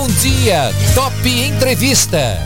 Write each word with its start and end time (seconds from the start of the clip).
Bom 0.00 0.06
dia, 0.22 0.72
Top 0.94 1.28
Entrevista. 1.28 2.38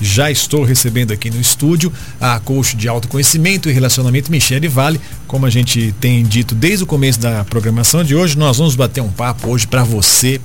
Já 0.00 0.30
estou 0.30 0.64
recebendo 0.64 1.12
aqui 1.12 1.28
no 1.28 1.38
estúdio 1.38 1.92
a 2.18 2.40
coach 2.40 2.74
de 2.74 2.88
autoconhecimento 2.88 3.68
e 3.68 3.72
relacionamento 3.74 4.30
Michele 4.30 4.68
Vale. 4.68 4.98
Como 5.26 5.44
a 5.44 5.50
gente 5.50 5.94
tem 6.00 6.24
dito 6.24 6.54
desde 6.54 6.84
o 6.84 6.86
começo 6.86 7.20
da 7.20 7.44
programação 7.44 8.02
de 8.02 8.16
hoje, 8.16 8.38
nós 8.38 8.56
vamos 8.56 8.74
bater 8.74 9.02
um 9.02 9.10
papo 9.10 9.50
hoje 9.50 9.66
para 9.66 9.84
você 9.84 10.40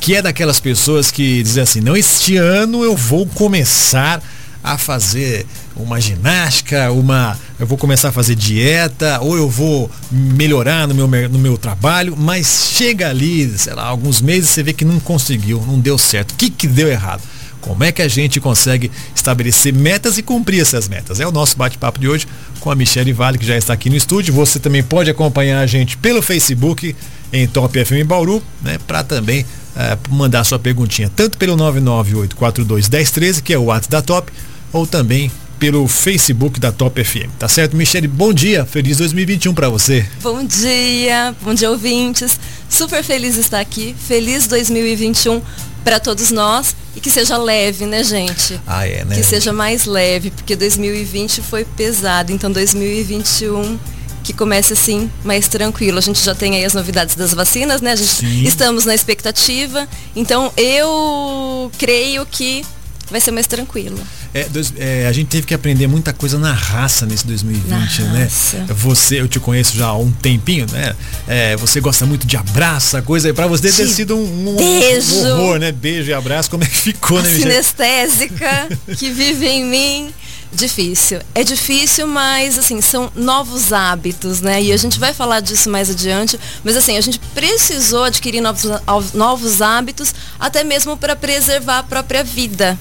que 0.00 0.16
é 0.16 0.20
daquelas 0.20 0.58
pessoas 0.58 1.12
que 1.12 1.44
dizem 1.44 1.62
assim: 1.62 1.80
"Não, 1.80 1.96
este 1.96 2.36
ano 2.36 2.82
eu 2.82 2.96
vou 2.96 3.26
começar 3.26 4.20
a 4.66 4.76
fazer 4.76 5.46
uma 5.76 6.00
ginástica, 6.00 6.90
uma 6.90 7.38
eu 7.58 7.66
vou 7.66 7.78
começar 7.78 8.08
a 8.08 8.12
fazer 8.12 8.34
dieta 8.34 9.20
ou 9.20 9.36
eu 9.36 9.48
vou 9.48 9.88
melhorar 10.10 10.88
no 10.88 10.94
meu, 10.94 11.28
no 11.28 11.38
meu 11.38 11.56
trabalho, 11.56 12.16
mas 12.16 12.72
chega 12.74 13.08
ali, 13.08 13.48
sei 13.56 13.74
lá, 13.74 13.84
alguns 13.84 14.20
meses 14.20 14.50
você 14.50 14.64
vê 14.64 14.72
que 14.72 14.84
não 14.84 14.98
conseguiu, 14.98 15.64
não 15.64 15.78
deu 15.78 15.96
certo. 15.96 16.32
O 16.32 16.34
que 16.34 16.50
que 16.50 16.66
deu 16.66 16.88
errado? 16.88 17.22
Como 17.60 17.84
é 17.84 17.92
que 17.92 18.02
a 18.02 18.08
gente 18.08 18.40
consegue 18.40 18.90
estabelecer 19.14 19.72
metas 19.72 20.18
e 20.18 20.22
cumprir 20.22 20.60
essas 20.60 20.88
metas? 20.88 21.20
É 21.20 21.26
o 21.26 21.32
nosso 21.32 21.56
bate-papo 21.56 22.00
de 22.00 22.08
hoje 22.08 22.26
com 22.60 22.70
a 22.70 22.74
Michelle 22.74 23.12
Vale, 23.12 23.38
que 23.38 23.46
já 23.46 23.56
está 23.56 23.72
aqui 23.72 23.88
no 23.88 23.96
estúdio. 23.96 24.34
Você 24.34 24.58
também 24.58 24.82
pode 24.82 25.10
acompanhar 25.10 25.60
a 25.60 25.66
gente 25.66 25.96
pelo 25.96 26.22
Facebook 26.22 26.94
em 27.32 27.46
Top 27.46 27.84
FM 27.84 28.06
Bauru, 28.06 28.42
né? 28.62 28.78
Para 28.86 29.02
também 29.02 29.42
uh, 29.42 30.14
mandar 30.14 30.44
sua 30.44 30.58
perguntinha, 30.58 31.10
tanto 31.14 31.36
pelo 31.38 31.56
998421013, 31.56 33.42
que 33.42 33.52
é 33.52 33.58
o 33.58 33.64
WhatsApp 33.64 33.90
da 33.90 34.02
Top, 34.02 34.32
ou 34.72 34.86
também 34.86 35.30
pelo 35.58 35.88
Facebook 35.88 36.60
da 36.60 36.70
Top 36.70 37.02
FM. 37.02 37.30
Tá 37.38 37.48
certo, 37.48 37.76
Michele? 37.76 38.06
Bom 38.06 38.32
dia, 38.32 38.64
feliz 38.64 38.98
2021 38.98 39.54
para 39.54 39.68
você. 39.68 40.06
Bom 40.22 40.44
dia, 40.44 41.34
bom 41.40 41.54
dia 41.54 41.70
ouvintes. 41.70 42.38
Super 42.68 43.02
feliz 43.02 43.34
de 43.34 43.40
estar 43.40 43.60
aqui. 43.60 43.94
Feliz 44.06 44.46
2021 44.46 45.40
para 45.82 46.00
todos 46.00 46.30
nós 46.30 46.74
e 46.94 47.00
que 47.00 47.10
seja 47.10 47.38
leve, 47.38 47.86
né, 47.86 48.02
gente? 48.02 48.60
Ah, 48.66 48.86
é, 48.86 49.04
né? 49.04 49.14
Que 49.14 49.22
seja 49.22 49.52
mais 49.52 49.84
leve, 49.84 50.30
porque 50.30 50.56
2020 50.56 51.42
foi 51.42 51.64
pesado, 51.64 52.32
então 52.32 52.50
2021 52.50 53.78
que 54.24 54.32
comece 54.32 54.72
assim 54.72 55.08
mais 55.22 55.46
tranquilo. 55.46 55.98
A 55.98 56.00
gente 56.00 56.20
já 56.20 56.34
tem 56.34 56.56
aí 56.56 56.64
as 56.64 56.74
novidades 56.74 57.14
das 57.14 57.32
vacinas, 57.32 57.80
né? 57.80 57.92
A 57.92 57.96
gente 57.96 58.08
Sim. 58.08 58.42
estamos 58.42 58.84
na 58.84 58.92
expectativa. 58.92 59.86
Então 60.16 60.52
eu 60.56 61.70
creio 61.78 62.26
que 62.26 62.64
vai 63.10 63.20
ser 63.20 63.30
mais 63.30 63.46
tranquilo. 63.46 63.98
É, 64.34 64.44
dois, 64.44 64.72
é, 64.76 65.06
a 65.06 65.12
gente 65.12 65.28
teve 65.28 65.46
que 65.46 65.54
aprender 65.54 65.86
muita 65.86 66.12
coisa 66.12 66.38
na 66.38 66.52
raça 66.52 67.06
nesse 67.06 67.26
2020, 67.26 67.68
Na 67.68 68.12
né? 68.12 68.22
raça. 68.24 68.64
Você, 68.74 69.20
eu 69.20 69.28
te 69.28 69.38
conheço 69.40 69.76
já 69.76 69.86
há 69.86 69.96
um 69.96 70.10
tempinho, 70.10 70.66
né? 70.72 70.94
É, 71.26 71.56
você 71.56 71.80
gosta 71.80 72.04
muito 72.06 72.26
de 72.26 72.36
abraço, 72.36 72.96
a 72.96 73.02
coisa 73.02 73.28
aí 73.28 73.32
pra 73.34 73.46
você 73.46 73.70
ter 73.70 73.86
sido 73.88 74.16
um, 74.16 74.50
um- 74.50 74.56
beijo. 74.56 75.14
um 75.16 75.30
horror, 75.32 75.58
né? 75.58 75.72
Beijo 75.72 76.10
e 76.10 76.14
abraço, 76.14 76.50
como 76.50 76.64
é 76.64 76.66
que 76.66 76.76
ficou, 76.76 77.18
a 77.18 77.22
né, 77.22 77.30
sinestésica 77.30 78.68
que 78.96 79.10
vive 79.10 79.46
em 79.46 79.64
mim. 79.64 80.14
Difícil. 80.52 81.18
É 81.34 81.42
difícil, 81.44 82.06
mas 82.06 82.56
assim, 82.56 82.80
são 82.80 83.10
novos 83.14 83.72
hábitos, 83.72 84.40
né? 84.40 84.62
E 84.62 84.72
a 84.72 84.76
gente 84.76 84.98
vai 84.98 85.12
falar 85.12 85.40
disso 85.40 85.68
mais 85.68 85.90
adiante. 85.90 86.38
Mas 86.64 86.76
assim, 86.76 86.96
a 86.96 87.00
gente 87.00 87.18
precisou 87.34 88.04
adquirir 88.04 88.40
novos, 88.40 88.64
novos 89.12 89.60
hábitos, 89.60 90.14
até 90.38 90.64
mesmo 90.64 90.96
para 90.96 91.14
preservar 91.16 91.80
a 91.80 91.82
própria 91.82 92.24
vida. 92.24 92.78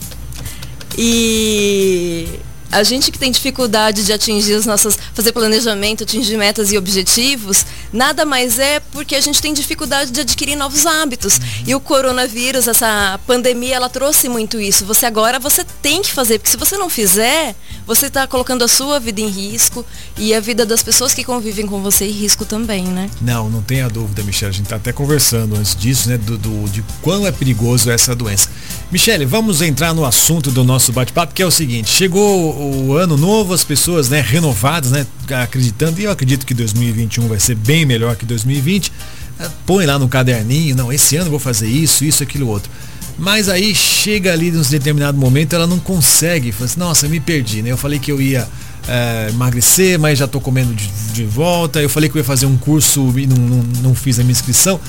E 0.97 2.39
a 2.71 2.83
gente 2.83 3.09
que 3.09 3.17
tem 3.17 3.31
dificuldade 3.31 4.03
de 4.03 4.11
atingir 4.11 4.53
as 4.53 4.65
nossas, 4.65 4.97
fazer 5.13 5.31
planejamento, 5.31 6.03
atingir 6.03 6.35
metas 6.35 6.73
e 6.73 6.77
objetivos, 6.77 7.65
nada 7.93 8.25
mais 8.25 8.59
é 8.59 8.81
porque 8.91 9.15
a 9.15 9.21
gente 9.21 9.41
tem 9.41 9.53
dificuldade 9.53 10.11
de 10.11 10.19
adquirir 10.19 10.57
novos 10.57 10.85
hábitos. 10.85 11.39
E 11.65 11.73
o 11.73 11.79
coronavírus, 11.79 12.67
essa 12.67 13.17
pandemia, 13.25 13.75
ela 13.75 13.89
trouxe 13.89 14.27
muito 14.27 14.59
isso. 14.59 14.85
Você 14.85 15.05
agora 15.05 15.39
você 15.39 15.63
tem 15.81 16.01
que 16.01 16.11
fazer, 16.11 16.37
porque 16.39 16.51
se 16.51 16.57
você 16.57 16.77
não 16.77 16.89
fizer, 16.89 17.55
você 17.85 18.07
está 18.07 18.25
colocando 18.27 18.63
a 18.63 18.67
sua 18.67 18.99
vida 18.99 19.21
em 19.21 19.27
risco 19.29 19.85
e 20.17 20.33
a 20.33 20.39
vida 20.39 20.65
das 20.65 20.81
pessoas 20.81 21.13
que 21.13 21.23
convivem 21.23 21.67
com 21.67 21.81
você 21.81 22.05
em 22.05 22.11
risco 22.11 22.43
também, 22.45 22.83
né? 22.85 23.09
Não, 23.21 23.49
não 23.49 23.61
tenha 23.61 23.87
dúvida, 23.89 24.23
Michele. 24.23 24.49
A 24.49 24.53
gente 24.53 24.67
tá 24.67 24.75
até 24.77 24.91
conversando 24.91 25.55
antes 25.55 25.75
disso, 25.75 26.09
né? 26.09 26.17
Do, 26.17 26.37
do- 26.37 26.69
de 26.69 26.83
quão 27.01 27.25
é 27.27 27.31
perigoso 27.31 27.89
essa 27.91 28.15
doença. 28.15 28.49
Michele, 28.91 29.25
vamos 29.25 29.61
entrar 29.61 29.93
no 29.93 30.05
assunto 30.05 30.51
do 30.51 30.63
nosso 30.63 30.91
bate-papo, 30.91 31.33
que 31.33 31.41
é 31.41 31.45
o 31.45 31.51
seguinte: 31.51 31.89
chegou 31.89 32.85
o 32.87 32.95
ano 32.97 33.17
novo, 33.17 33.53
as 33.53 33.63
pessoas, 33.63 34.09
né, 34.09 34.21
renovadas, 34.21 34.91
né, 34.91 35.05
acreditando, 35.41 35.99
e 35.99 36.05
eu 36.05 36.11
acredito 36.11 36.45
que 36.45 36.53
2021 36.53 37.27
vai 37.27 37.39
ser 37.39 37.55
bem 37.55 37.85
melhor 37.85 38.15
que 38.15 38.25
2020. 38.25 38.91
eh, 39.39 39.49
Põe 39.65 39.85
lá 39.85 39.99
no 39.99 40.07
caderninho, 40.07 40.75
não, 40.75 40.91
esse 40.93 41.15
ano 41.17 41.29
vou 41.29 41.39
fazer 41.39 41.67
isso, 41.67 42.03
isso, 42.05 42.23
aquilo, 42.23 42.47
outro. 42.47 42.71
Mas 43.17 43.47
aí 43.47 43.73
chega 43.73 44.33
ali 44.33 44.51
num 44.51 44.61
determinado 44.61 45.17
momento, 45.17 45.53
ela 45.55 45.65
não 45.65 45.79
consegue. 45.79 46.51
Fala 46.51 46.65
assim, 46.65 46.79
nossa, 46.79 47.07
me 47.07 47.19
perdi, 47.19 47.61
né? 47.61 47.71
Eu 47.71 47.77
falei 47.77 47.97
que 47.97 48.11
eu 48.11 48.21
ia 48.21 48.47
eh, 48.87 49.27
emagrecer, 49.29 49.97
mas 49.97 50.19
já 50.19 50.27
tô 50.27 50.41
comendo 50.41 50.73
de, 50.73 50.87
de 51.13 51.23
volta. 51.23 51.81
Eu 51.81 51.89
falei 51.89 52.09
que 52.09 52.17
eu 52.17 52.19
ia 52.19 52.25
fazer 52.25 52.45
um 52.45 52.57
curso 52.57 53.17
e 53.17 53.25
não, 53.25 53.37
não, 53.37 53.63
não 53.81 53.95
fiz 53.95 54.19
a 54.19 54.23
minha 54.23 54.33
inscrição. 54.33 54.79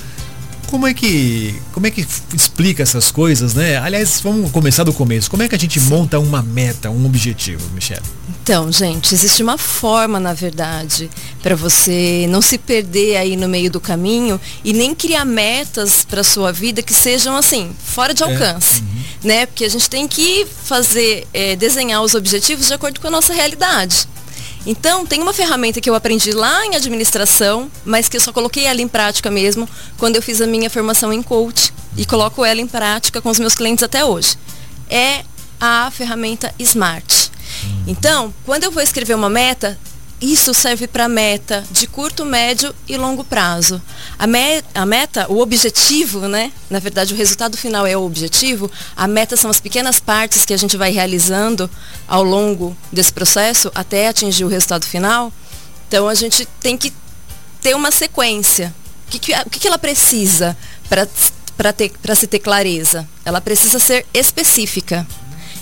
Como 0.66 0.86
é 0.86 0.92
que 0.94 1.60
como 1.72 1.86
é 1.86 1.90
que 1.90 2.06
explica 2.34 2.82
essas 2.82 3.10
coisas, 3.10 3.54
né? 3.54 3.76
Aliás, 3.76 4.20
vamos 4.22 4.50
começar 4.50 4.84
do 4.84 4.92
começo. 4.92 5.30
Como 5.30 5.42
é 5.42 5.48
que 5.48 5.54
a 5.54 5.58
gente 5.58 5.78
monta 5.80 6.18
uma 6.18 6.42
meta, 6.42 6.90
um 6.90 7.06
objetivo, 7.06 7.62
Michelle? 7.72 8.02
Então, 8.42 8.70
gente, 8.70 9.14
existe 9.14 9.42
uma 9.42 9.58
forma, 9.58 10.20
na 10.20 10.32
verdade, 10.32 11.10
para 11.42 11.54
você 11.54 12.26
não 12.28 12.40
se 12.40 12.58
perder 12.58 13.16
aí 13.16 13.36
no 13.36 13.48
meio 13.48 13.70
do 13.70 13.80
caminho 13.80 14.40
e 14.64 14.72
nem 14.72 14.94
criar 14.94 15.24
metas 15.24 16.04
para 16.04 16.22
sua 16.22 16.52
vida 16.52 16.82
que 16.82 16.94
sejam 16.94 17.36
assim, 17.36 17.70
fora 17.84 18.14
de 18.14 18.22
alcance, 18.22 18.82
né? 19.22 19.46
Porque 19.46 19.64
a 19.64 19.68
gente 19.68 19.90
tem 19.90 20.06
que 20.06 20.46
fazer, 20.64 21.26
eh, 21.34 21.56
desenhar 21.56 22.02
os 22.02 22.14
objetivos 22.14 22.68
de 22.68 22.74
acordo 22.74 23.00
com 23.00 23.08
a 23.08 23.10
nossa 23.10 23.32
realidade. 23.32 24.06
Então, 24.66 25.06
tem 25.06 25.22
uma 25.22 25.32
ferramenta 25.32 25.80
que 25.80 25.88
eu 25.88 25.94
aprendi 25.94 26.32
lá 26.32 26.66
em 26.66 26.74
administração, 26.74 27.70
mas 27.84 28.08
que 28.08 28.16
eu 28.16 28.20
só 28.20 28.32
coloquei 28.32 28.64
ela 28.66 28.82
em 28.82 28.88
prática 28.88 29.30
mesmo 29.30 29.68
quando 29.96 30.16
eu 30.16 30.22
fiz 30.22 30.40
a 30.40 30.46
minha 30.46 30.68
formação 30.68 31.12
em 31.12 31.22
coach 31.22 31.72
e 31.96 32.04
coloco 32.04 32.44
ela 32.44 32.60
em 32.60 32.66
prática 32.66 33.22
com 33.22 33.30
os 33.30 33.38
meus 33.38 33.54
clientes 33.54 33.84
até 33.84 34.04
hoje. 34.04 34.36
É 34.90 35.24
a 35.60 35.90
ferramenta 35.90 36.52
Smart. 36.58 37.30
Então, 37.86 38.34
quando 38.44 38.64
eu 38.64 38.70
vou 38.72 38.82
escrever 38.82 39.14
uma 39.14 39.30
meta, 39.30 39.78
isso 40.20 40.54
serve 40.54 40.86
para 40.86 41.08
meta 41.08 41.62
de 41.70 41.86
curto, 41.86 42.24
médio 42.24 42.74
e 42.88 42.96
longo 42.96 43.22
prazo. 43.22 43.80
A, 44.18 44.26
me- 44.26 44.62
a 44.74 44.86
meta, 44.86 45.26
o 45.30 45.40
objetivo, 45.40 46.26
né? 46.26 46.50
Na 46.70 46.78
verdade, 46.78 47.12
o 47.12 47.16
resultado 47.16 47.56
final 47.56 47.86
é 47.86 47.96
o 47.96 48.02
objetivo. 48.04 48.70
A 48.96 49.06
meta 49.06 49.36
são 49.36 49.50
as 49.50 49.60
pequenas 49.60 50.00
partes 50.00 50.44
que 50.46 50.54
a 50.54 50.56
gente 50.56 50.76
vai 50.76 50.90
realizando 50.90 51.68
ao 52.08 52.22
longo 52.24 52.74
desse 52.90 53.12
processo 53.12 53.70
até 53.74 54.08
atingir 54.08 54.44
o 54.44 54.48
resultado 54.48 54.86
final. 54.86 55.30
Então, 55.88 56.08
a 56.08 56.14
gente 56.14 56.46
tem 56.60 56.76
que 56.78 56.92
ter 57.60 57.74
uma 57.76 57.90
sequência. 57.90 58.74
O 59.06 59.10
que, 59.10 59.18
que, 59.18 59.32
o 59.34 59.50
que 59.50 59.58
que 59.60 59.68
ela 59.68 59.78
precisa 59.78 60.56
para 60.88 62.14
se 62.14 62.26
ter 62.26 62.38
clareza? 62.38 63.06
Ela 63.24 63.40
precisa 63.40 63.78
ser 63.78 64.06
específica. 64.14 65.06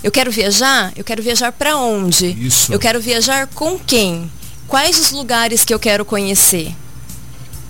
Eu 0.03 0.11
quero 0.11 0.31
viajar? 0.31 0.93
Eu 0.95 1.03
quero 1.03 1.21
viajar 1.21 1.51
para 1.51 1.77
onde? 1.77 2.27
Isso. 2.27 2.71
Eu 2.71 2.79
quero 2.79 3.01
viajar 3.01 3.47
com 3.47 3.77
quem? 3.79 4.31
Quais 4.67 4.99
os 4.99 5.11
lugares 5.11 5.63
que 5.63 5.73
eu 5.73 5.79
quero 5.79 6.03
conhecer? 6.05 6.73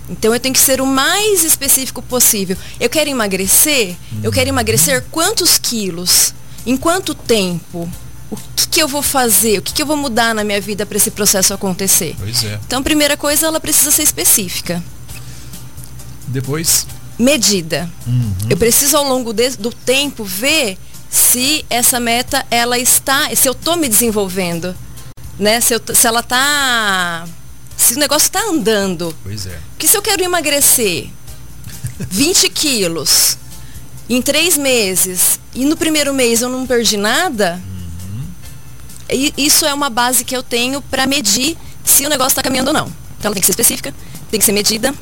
Então 0.08 0.32
eu 0.32 0.38
tenho 0.40 0.52
que 0.54 0.60
ser 0.60 0.80
o 0.80 0.86
mais 0.86 1.42
específico 1.44 2.00
possível. 2.00 2.56
Eu 2.78 2.88
quero 2.88 3.10
emagrecer? 3.10 3.96
Eu 4.22 4.30
quero 4.32 4.48
emagrecer 4.48 5.04
quantos 5.10 5.58
quilos? 5.58 6.32
Em 6.64 6.76
quanto 6.76 7.14
tempo? 7.14 7.90
O 8.30 8.36
que, 8.56 8.66
que 8.68 8.82
eu 8.82 8.88
vou 8.88 9.02
fazer? 9.02 9.58
O 9.58 9.62
que, 9.62 9.72
que 9.72 9.82
eu 9.82 9.86
vou 9.86 9.96
mudar 9.96 10.34
na 10.34 10.42
minha 10.44 10.60
vida 10.60 10.84
para 10.86 10.96
esse 10.96 11.10
processo 11.10 11.52
acontecer? 11.54 12.14
Pois 12.18 12.44
é. 12.44 12.58
Então, 12.66 12.82
primeira 12.82 13.16
coisa, 13.16 13.46
ela 13.46 13.60
precisa 13.60 13.90
ser 13.90 14.02
específica. 14.02 14.82
Depois, 16.26 16.86
Medida. 17.18 17.88
Eu 18.50 18.56
preciso 18.56 18.96
ao 18.96 19.04
longo 19.08 19.32
de- 19.32 19.56
do 19.56 19.70
tempo 19.72 20.22
ver 20.24 20.76
se 21.08 21.64
essa 21.70 21.98
meta 21.98 22.44
ela 22.50 22.78
está, 22.78 23.34
se 23.34 23.48
eu 23.48 23.52
estou 23.52 23.76
me 23.76 23.88
desenvolvendo, 23.88 24.74
né? 25.38 25.60
Se, 25.60 25.74
eu 25.74 25.80
se 25.94 26.06
ela 26.06 26.20
está, 26.20 27.26
se 27.76 27.94
o 27.94 27.98
negócio 27.98 28.26
está 28.26 28.40
andando. 28.48 29.14
pois 29.22 29.46
é. 29.46 29.58
Porque 29.70 29.86
se 29.88 29.96
eu 29.96 30.02
quero 30.02 30.22
emagrecer 30.22 31.08
20 31.98 32.48
quilos 32.50 33.36
em 34.08 34.20
três 34.22 34.56
meses 34.56 35.38
e 35.54 35.64
no 35.64 35.76
primeiro 35.76 36.12
mês 36.14 36.42
eu 36.42 36.48
não 36.48 36.66
perdi 36.66 36.96
nada, 36.96 37.60
i- 39.10 39.32
isso 39.36 39.64
é 39.64 39.72
uma 39.74 39.90
base 39.90 40.24
que 40.24 40.36
eu 40.36 40.42
tenho 40.42 40.80
para 40.82 41.06
medir 41.06 41.56
se 41.84 42.04
o 42.04 42.08
negócio 42.08 42.30
está 42.32 42.42
caminhando 42.42 42.68
ou 42.68 42.74
não. 42.74 42.86
Então 43.18 43.28
ela 43.28 43.34
tem 43.34 43.40
que 43.40 43.46
ser 43.46 43.52
específica, 43.52 43.94
tem 44.30 44.38
que 44.38 44.46
ser 44.46 44.52
medida, 44.52 44.94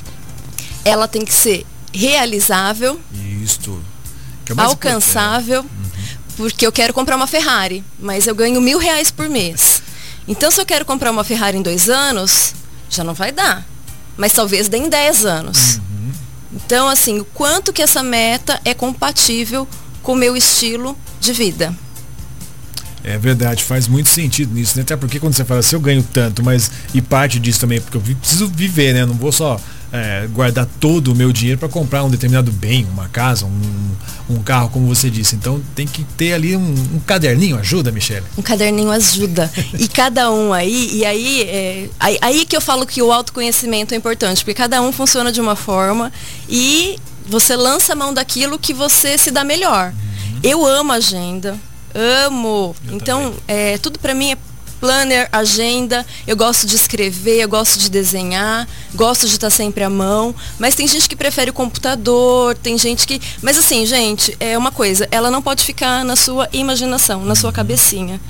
ela 0.84 1.08
tem 1.08 1.24
que 1.24 1.32
ser 1.34 1.66
realizável, 1.92 3.00
Isto. 3.42 3.82
É 4.46 4.54
mais 4.54 4.68
alcançável, 4.70 5.64
porque 6.36 6.66
eu 6.66 6.72
quero 6.72 6.92
comprar 6.92 7.16
uma 7.16 7.26
Ferrari, 7.26 7.82
mas 7.98 8.26
eu 8.26 8.34
ganho 8.34 8.60
mil 8.60 8.78
reais 8.78 9.10
por 9.10 9.28
mês. 9.28 9.73
Então, 10.26 10.50
se 10.50 10.60
eu 10.60 10.66
quero 10.66 10.84
comprar 10.84 11.10
uma 11.10 11.24
Ferrari 11.24 11.58
em 11.58 11.62
dois 11.62 11.88
anos, 11.88 12.54
já 12.88 13.04
não 13.04 13.14
vai 13.14 13.30
dar. 13.30 13.66
Mas 14.16 14.32
talvez 14.32 14.68
dê 14.68 14.78
em 14.78 14.88
10 14.88 15.24
anos. 15.24 15.80
Então, 16.52 16.88
assim, 16.88 17.18
o 17.18 17.24
quanto 17.24 17.72
que 17.72 17.82
essa 17.82 18.02
meta 18.02 18.60
é 18.64 18.72
compatível 18.72 19.66
com 20.02 20.12
o 20.12 20.16
meu 20.16 20.36
estilo 20.36 20.96
de 21.20 21.32
vida. 21.32 21.74
É 23.02 23.18
verdade, 23.18 23.64
faz 23.64 23.86
muito 23.88 24.08
sentido 24.08 24.54
nisso, 24.54 24.76
né? 24.76 24.82
Até 24.82 24.96
porque 24.96 25.18
quando 25.18 25.34
você 25.34 25.44
fala 25.44 25.60
assim, 25.60 25.76
eu 25.76 25.80
ganho 25.80 26.02
tanto, 26.02 26.42
mas 26.42 26.70
e 26.94 27.02
parte 27.02 27.38
disso 27.38 27.60
também, 27.60 27.80
porque 27.80 27.96
eu 27.96 28.16
preciso 28.16 28.48
viver, 28.48 28.94
né? 28.94 29.04
Não 29.04 29.14
vou 29.14 29.32
só 29.32 29.60
é, 29.94 30.26
guardar 30.26 30.66
todo 30.80 31.12
o 31.12 31.14
meu 31.14 31.32
dinheiro 31.32 31.56
para 31.56 31.68
comprar 31.68 32.02
um 32.02 32.10
determinado 32.10 32.50
bem, 32.50 32.84
uma 32.84 33.08
casa, 33.08 33.46
um, 33.46 33.96
um, 34.28 34.42
carro, 34.42 34.68
como 34.70 34.88
você 34.88 35.08
disse. 35.08 35.36
Então 35.36 35.62
tem 35.72 35.86
que 35.86 36.02
ter 36.02 36.32
ali 36.32 36.56
um, 36.56 36.74
um 36.94 36.98
caderninho, 37.06 37.56
ajuda, 37.56 37.92
Michele? 37.92 38.24
Um 38.36 38.42
caderninho 38.42 38.90
ajuda. 38.90 39.48
e 39.78 39.86
cada 39.86 40.32
um 40.32 40.52
aí, 40.52 40.90
e 40.94 41.04
aí, 41.04 41.42
é, 41.42 41.88
aí, 42.00 42.18
aí 42.20 42.44
que 42.44 42.56
eu 42.56 42.60
falo 42.60 42.84
que 42.84 43.00
o 43.00 43.12
autoconhecimento 43.12 43.94
é 43.94 43.96
importante, 43.96 44.44
porque 44.44 44.54
cada 44.54 44.82
um 44.82 44.90
funciona 44.90 45.30
de 45.30 45.40
uma 45.40 45.54
forma 45.54 46.12
e 46.48 46.98
você 47.24 47.54
lança 47.54 47.92
a 47.92 47.96
mão 47.96 48.12
daquilo 48.12 48.58
que 48.58 48.74
você 48.74 49.16
se 49.16 49.30
dá 49.30 49.44
melhor. 49.44 49.92
Uhum. 49.92 50.40
Eu 50.42 50.66
amo 50.66 50.92
agenda 50.92 51.56
Amo. 51.94 52.74
Eu 52.88 52.96
então, 52.96 53.34
é, 53.46 53.78
tudo 53.78 54.00
para 54.00 54.12
mim 54.12 54.32
é 54.32 54.38
planner, 54.84 55.30
agenda. 55.32 56.04
Eu 56.26 56.36
gosto 56.36 56.66
de 56.66 56.76
escrever, 56.76 57.40
eu 57.40 57.48
gosto 57.48 57.78
de 57.78 57.88
desenhar, 57.88 58.68
gosto 58.94 59.26
de 59.26 59.32
estar 59.32 59.48
sempre 59.48 59.82
à 59.82 59.88
mão. 59.88 60.34
Mas 60.58 60.74
tem 60.74 60.86
gente 60.86 61.08
que 61.08 61.16
prefere 61.16 61.50
o 61.50 61.54
computador, 61.54 62.54
tem 62.58 62.76
gente 62.76 63.06
que. 63.06 63.18
Mas 63.40 63.56
assim, 63.56 63.86
gente, 63.86 64.36
é 64.38 64.58
uma 64.58 64.70
coisa, 64.70 65.08
ela 65.10 65.30
não 65.30 65.40
pode 65.40 65.64
ficar 65.64 66.04
na 66.04 66.16
sua 66.16 66.50
imaginação, 66.52 67.24
na 67.24 67.34
sua 67.34 67.50
cabecinha. 67.50 68.20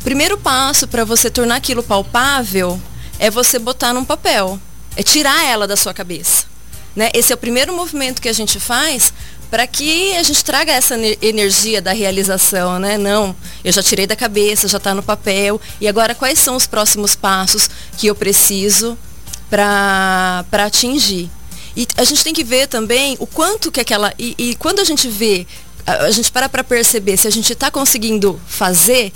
O 0.00 0.02
primeiro 0.02 0.36
passo 0.36 0.88
para 0.88 1.04
você 1.04 1.30
tornar 1.30 1.54
aquilo 1.54 1.80
palpável 1.80 2.80
é 3.16 3.30
você 3.30 3.56
botar 3.56 3.92
num 3.92 4.04
papel. 4.04 4.58
É 4.96 5.04
tirar 5.04 5.44
ela 5.44 5.68
da 5.68 5.76
sua 5.76 5.94
cabeça. 5.94 6.49
Né? 6.94 7.10
Esse 7.14 7.32
é 7.32 7.34
o 7.34 7.38
primeiro 7.38 7.74
movimento 7.74 8.20
que 8.20 8.28
a 8.28 8.32
gente 8.32 8.58
faz 8.58 9.12
para 9.50 9.66
que 9.66 10.16
a 10.16 10.22
gente 10.22 10.44
traga 10.44 10.72
essa 10.72 10.96
energia 11.20 11.82
da 11.82 11.92
realização, 11.92 12.78
né? 12.78 12.96
Não, 12.96 13.34
eu 13.64 13.72
já 13.72 13.82
tirei 13.82 14.06
da 14.06 14.14
cabeça, 14.14 14.68
já 14.68 14.78
está 14.78 14.94
no 14.94 15.02
papel, 15.02 15.60
e 15.80 15.88
agora 15.88 16.14
quais 16.14 16.38
são 16.38 16.54
os 16.54 16.68
próximos 16.68 17.16
passos 17.16 17.68
que 17.98 18.06
eu 18.06 18.14
preciso 18.14 18.96
para 19.50 20.44
atingir? 20.52 21.28
E 21.76 21.86
a 21.96 22.04
gente 22.04 22.22
tem 22.22 22.32
que 22.32 22.44
ver 22.44 22.68
também 22.68 23.16
o 23.18 23.26
quanto 23.26 23.72
que 23.72 23.80
aquela. 23.80 24.12
E, 24.18 24.34
e 24.38 24.54
quando 24.54 24.80
a 24.80 24.84
gente 24.84 25.08
vê, 25.08 25.46
a, 25.84 26.10
gente 26.10 26.30
para 26.30 26.48
para 26.48 26.62
perceber 26.62 27.16
se 27.16 27.26
a 27.26 27.30
gente 27.30 27.52
está 27.52 27.70
conseguindo 27.70 28.40
fazer 28.46 29.12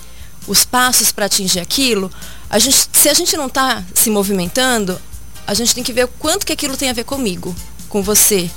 os 0.46 0.64
passos 0.64 1.12
para 1.12 1.26
atingir 1.26 1.60
aquilo, 1.60 2.10
a 2.50 2.58
gente, 2.58 2.88
se 2.92 3.08
a 3.08 3.14
gente 3.14 3.36
não 3.36 3.46
está 3.46 3.84
se 3.94 4.10
movimentando, 4.10 5.00
a 5.46 5.54
gente 5.54 5.74
tem 5.74 5.84
que 5.84 5.92
ver 5.92 6.04
o 6.04 6.08
quanto 6.08 6.46
que 6.46 6.52
aquilo 6.52 6.76
tem 6.76 6.90
a 6.90 6.92
ver 6.92 7.04
comigo, 7.04 7.54
com 7.88 8.02
você, 8.02 8.50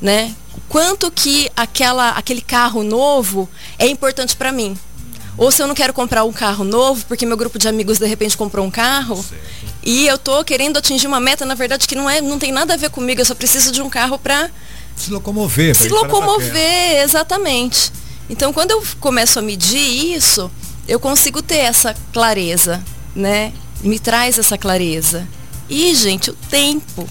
né? 0.00 0.34
Quanto 0.68 1.10
que 1.10 1.50
aquela, 1.56 2.10
aquele 2.10 2.40
carro 2.40 2.82
novo 2.82 3.48
é 3.78 3.86
importante 3.86 4.36
para 4.36 4.52
mim. 4.52 4.76
Ou 5.36 5.50
se 5.50 5.62
eu 5.62 5.66
não 5.66 5.74
quero 5.74 5.92
comprar 5.92 6.24
um 6.24 6.32
carro 6.32 6.64
novo, 6.64 7.04
porque 7.06 7.26
meu 7.26 7.36
grupo 7.36 7.58
de 7.58 7.66
amigos 7.66 7.98
de 7.98 8.06
repente 8.06 8.36
comprou 8.36 8.64
um 8.64 8.70
carro, 8.70 9.16
certo. 9.16 9.44
e 9.82 10.06
eu 10.06 10.16
tô 10.16 10.44
querendo 10.44 10.76
atingir 10.76 11.06
uma 11.06 11.18
meta, 11.18 11.44
na 11.44 11.54
verdade, 11.54 11.88
que 11.88 11.96
não, 11.96 12.08
é, 12.08 12.20
não 12.20 12.38
tem 12.38 12.52
nada 12.52 12.74
a 12.74 12.76
ver 12.76 12.90
comigo, 12.90 13.20
eu 13.20 13.24
só 13.24 13.34
preciso 13.34 13.72
de 13.72 13.82
um 13.82 13.90
carro 13.90 14.18
para 14.18 14.48
se 14.96 15.10
locomover. 15.10 15.74
Se 15.74 15.88
locomover, 15.88 17.02
exatamente. 17.02 17.92
Então, 18.30 18.52
quando 18.52 18.70
eu 18.70 18.82
começo 19.00 19.38
a 19.38 19.42
medir 19.42 20.14
isso, 20.16 20.50
eu 20.86 21.00
consigo 21.00 21.42
ter 21.42 21.58
essa 21.58 21.94
clareza, 22.12 22.82
né? 23.14 23.52
Me 23.82 23.98
traz 23.98 24.38
essa 24.38 24.56
clareza. 24.56 25.26
E, 25.74 25.92
gente, 25.92 26.30
o 26.30 26.36
tempo. 26.48 27.08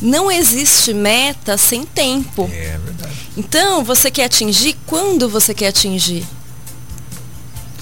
Não 0.00 0.30
existe 0.30 0.94
meta 0.94 1.58
sem 1.58 1.84
tempo. 1.84 2.48
É 2.52 2.78
verdade. 2.78 3.12
Então, 3.36 3.82
você 3.82 4.12
quer 4.12 4.26
atingir 4.26 4.76
quando 4.86 5.28
você 5.28 5.52
quer 5.52 5.68
atingir. 5.68 6.24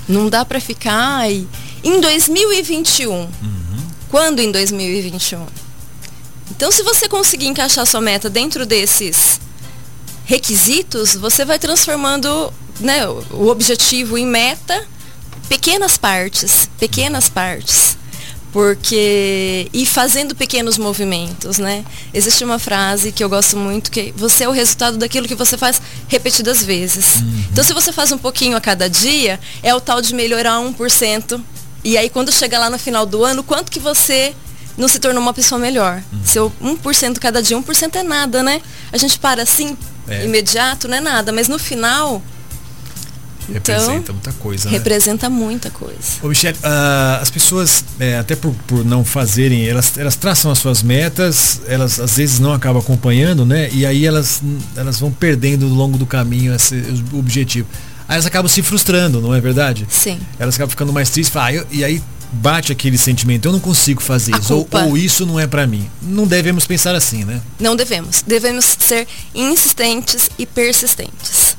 Não 0.08 0.30
dá 0.30 0.46
para 0.46 0.62
ficar 0.62 1.18
aí. 1.18 1.46
Em 1.84 2.00
2021. 2.00 3.12
Uhum. 3.12 3.28
Quando 4.08 4.40
em 4.40 4.50
2021? 4.50 5.44
Então, 6.52 6.72
se 6.72 6.82
você 6.82 7.06
conseguir 7.06 7.46
encaixar 7.46 7.84
sua 7.84 8.00
meta 8.00 8.30
dentro 8.30 8.64
desses 8.64 9.38
requisitos, 10.24 11.16
você 11.16 11.44
vai 11.44 11.58
transformando 11.58 12.50
né, 12.80 13.06
o 13.06 13.48
objetivo 13.48 14.16
em 14.16 14.26
meta, 14.26 14.86
pequenas 15.50 15.98
partes, 15.98 16.66
pequenas 16.78 17.28
partes 17.28 17.97
porque 18.52 19.68
e 19.72 19.84
fazendo 19.84 20.34
pequenos 20.34 20.78
movimentos, 20.78 21.58
né? 21.58 21.84
Existe 22.12 22.44
uma 22.44 22.58
frase 22.58 23.12
que 23.12 23.22
eu 23.22 23.28
gosto 23.28 23.56
muito 23.56 23.90
que 23.90 24.12
você 24.16 24.44
é 24.44 24.48
o 24.48 24.52
resultado 24.52 24.96
daquilo 24.96 25.28
que 25.28 25.34
você 25.34 25.56
faz 25.56 25.80
repetidas 26.08 26.62
vezes. 26.62 27.16
Uhum. 27.16 27.44
Então 27.52 27.64
se 27.64 27.74
você 27.74 27.92
faz 27.92 28.10
um 28.12 28.18
pouquinho 28.18 28.56
a 28.56 28.60
cada 28.60 28.88
dia, 28.88 29.38
é 29.62 29.74
o 29.74 29.80
tal 29.80 30.00
de 30.00 30.14
melhorar 30.14 30.58
1%. 30.60 31.40
E 31.84 31.96
aí 31.96 32.08
quando 32.08 32.32
chega 32.32 32.58
lá 32.58 32.70
no 32.70 32.78
final 32.78 33.04
do 33.04 33.24
ano, 33.24 33.42
quanto 33.42 33.70
que 33.70 33.78
você 33.78 34.34
não 34.76 34.88
se 34.88 34.98
tornou 34.98 35.22
uma 35.22 35.34
pessoa 35.34 35.58
melhor? 35.58 36.02
Uhum. 36.12 36.20
Seu 36.24 36.52
1% 36.62 37.18
cada 37.18 37.42
dia, 37.42 37.56
1% 37.56 37.96
é 37.96 38.02
nada, 38.02 38.42
né? 38.42 38.62
A 38.92 38.96
gente 38.96 39.18
para 39.18 39.42
assim, 39.42 39.76
é. 40.08 40.24
imediato, 40.24 40.88
não 40.88 40.96
é 40.96 41.00
nada, 41.00 41.32
mas 41.32 41.48
no 41.48 41.58
final 41.58 42.22
Representa 43.52 43.96
então, 43.96 44.14
muita 44.14 44.32
coisa. 44.32 44.64
Né? 44.66 44.76
Representa 44.76 45.30
muita 45.30 45.70
coisa. 45.70 45.96
Ô, 46.22 46.28
Michele, 46.28 46.56
uh, 46.58 47.22
as 47.22 47.30
pessoas, 47.30 47.84
é, 47.98 48.18
até 48.18 48.36
por, 48.36 48.54
por 48.66 48.84
não 48.84 49.04
fazerem, 49.04 49.66
elas, 49.66 49.96
elas 49.96 50.16
traçam 50.16 50.50
as 50.50 50.58
suas 50.58 50.82
metas, 50.82 51.62
elas 51.66 51.98
às 51.98 52.16
vezes 52.16 52.38
não 52.38 52.52
acabam 52.52 52.82
acompanhando, 52.82 53.46
né? 53.46 53.68
E 53.72 53.86
aí 53.86 54.04
elas, 54.04 54.42
elas 54.76 55.00
vão 55.00 55.10
perdendo 55.10 55.66
ao 55.66 55.72
longo 55.72 55.96
do 55.96 56.06
caminho 56.06 56.54
esse 56.54 56.82
objetivo. 57.12 57.66
Aí 58.06 58.14
elas 58.14 58.26
acabam 58.26 58.48
se 58.48 58.62
frustrando, 58.62 59.20
não 59.20 59.34
é 59.34 59.40
verdade? 59.40 59.86
Sim. 59.90 60.18
Elas 60.38 60.54
acabam 60.54 60.70
ficando 60.70 60.92
mais 60.92 61.10
tristes, 61.10 61.36
ah, 61.36 61.52
eu, 61.52 61.66
e 61.70 61.84
aí 61.84 62.02
bate 62.32 62.72
aquele 62.72 62.98
sentimento, 62.98 63.46
eu 63.46 63.52
não 63.52 63.60
consigo 63.60 64.02
fazer 64.02 64.34
A 64.34 64.38
isso, 64.38 64.54
ou, 64.54 64.68
ou, 64.70 64.96
isso 64.96 65.24
não 65.24 65.38
é 65.40 65.46
para 65.46 65.66
mim. 65.66 65.88
Não 66.00 66.26
devemos 66.26 66.66
pensar 66.66 66.94
assim, 66.94 67.24
né? 67.24 67.40
Não 67.58 67.74
devemos. 67.74 68.22
Devemos 68.26 68.64
ser 68.78 69.06
insistentes 69.34 70.30
e 70.38 70.46
persistentes. 70.46 71.56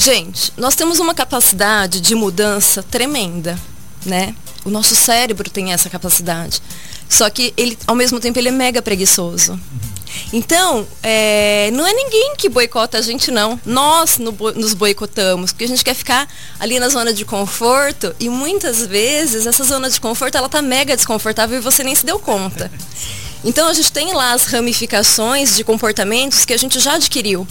Gente, 0.00 0.52
nós 0.56 0.76
temos 0.76 1.00
uma 1.00 1.12
capacidade 1.12 2.00
de 2.00 2.14
mudança 2.14 2.84
tremenda, 2.84 3.58
né? 4.06 4.32
O 4.64 4.70
nosso 4.70 4.94
cérebro 4.94 5.50
tem 5.50 5.72
essa 5.72 5.90
capacidade. 5.90 6.62
Só 7.08 7.28
que 7.28 7.52
ele, 7.56 7.76
ao 7.84 7.96
mesmo 7.96 8.20
tempo, 8.20 8.38
ele 8.38 8.48
é 8.48 8.52
mega 8.52 8.80
preguiçoso. 8.80 9.58
Então, 10.32 10.86
é, 11.02 11.70
não 11.72 11.84
é 11.84 11.92
ninguém 11.92 12.34
que 12.38 12.48
boicota 12.48 12.98
a 12.98 13.02
gente, 13.02 13.32
não. 13.32 13.60
Nós 13.66 14.18
no, 14.18 14.30
nos 14.54 14.72
boicotamos, 14.72 15.50
porque 15.50 15.64
a 15.64 15.68
gente 15.68 15.84
quer 15.84 15.94
ficar 15.94 16.28
ali 16.60 16.78
na 16.78 16.88
zona 16.88 17.12
de 17.12 17.24
conforto 17.24 18.14
e 18.20 18.28
muitas 18.28 18.86
vezes 18.86 19.48
essa 19.48 19.64
zona 19.64 19.90
de 19.90 20.00
conforto 20.00 20.38
ela 20.38 20.48
tá 20.48 20.62
mega 20.62 20.94
desconfortável 20.94 21.58
e 21.58 21.60
você 21.60 21.82
nem 21.82 21.94
se 21.96 22.06
deu 22.06 22.20
conta. 22.20 22.70
Então 23.44 23.66
a 23.66 23.74
gente 23.74 23.92
tem 23.92 24.12
lá 24.12 24.32
as 24.32 24.44
ramificações 24.44 25.56
de 25.56 25.64
comportamentos 25.64 26.44
que 26.44 26.52
a 26.52 26.56
gente 26.56 26.78
já 26.78 26.94
adquiriu 26.94 27.46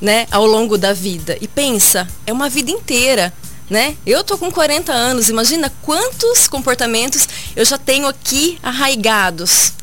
né, 0.00 0.26
ao 0.30 0.46
longo 0.46 0.78
da 0.78 0.92
vida. 0.92 1.36
E 1.40 1.48
pensa, 1.48 2.08
é 2.26 2.32
uma 2.32 2.48
vida 2.48 2.70
inteira. 2.70 3.32
Né? 3.68 3.96
Eu 4.06 4.24
tô 4.24 4.38
com 4.38 4.50
40 4.50 4.90
anos, 4.92 5.28
imagina 5.28 5.70
quantos 5.82 6.48
comportamentos 6.48 7.28
eu 7.54 7.66
já 7.66 7.76
tenho 7.76 8.06
aqui 8.06 8.58
arraigados. 8.62 9.74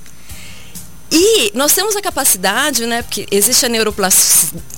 E 1.12 1.52
nós 1.54 1.74
temos 1.74 1.96
a 1.96 2.02
capacidade, 2.02 2.88
né, 2.88 3.04
porque 3.04 3.28
existe 3.30 3.64
a 3.64 3.70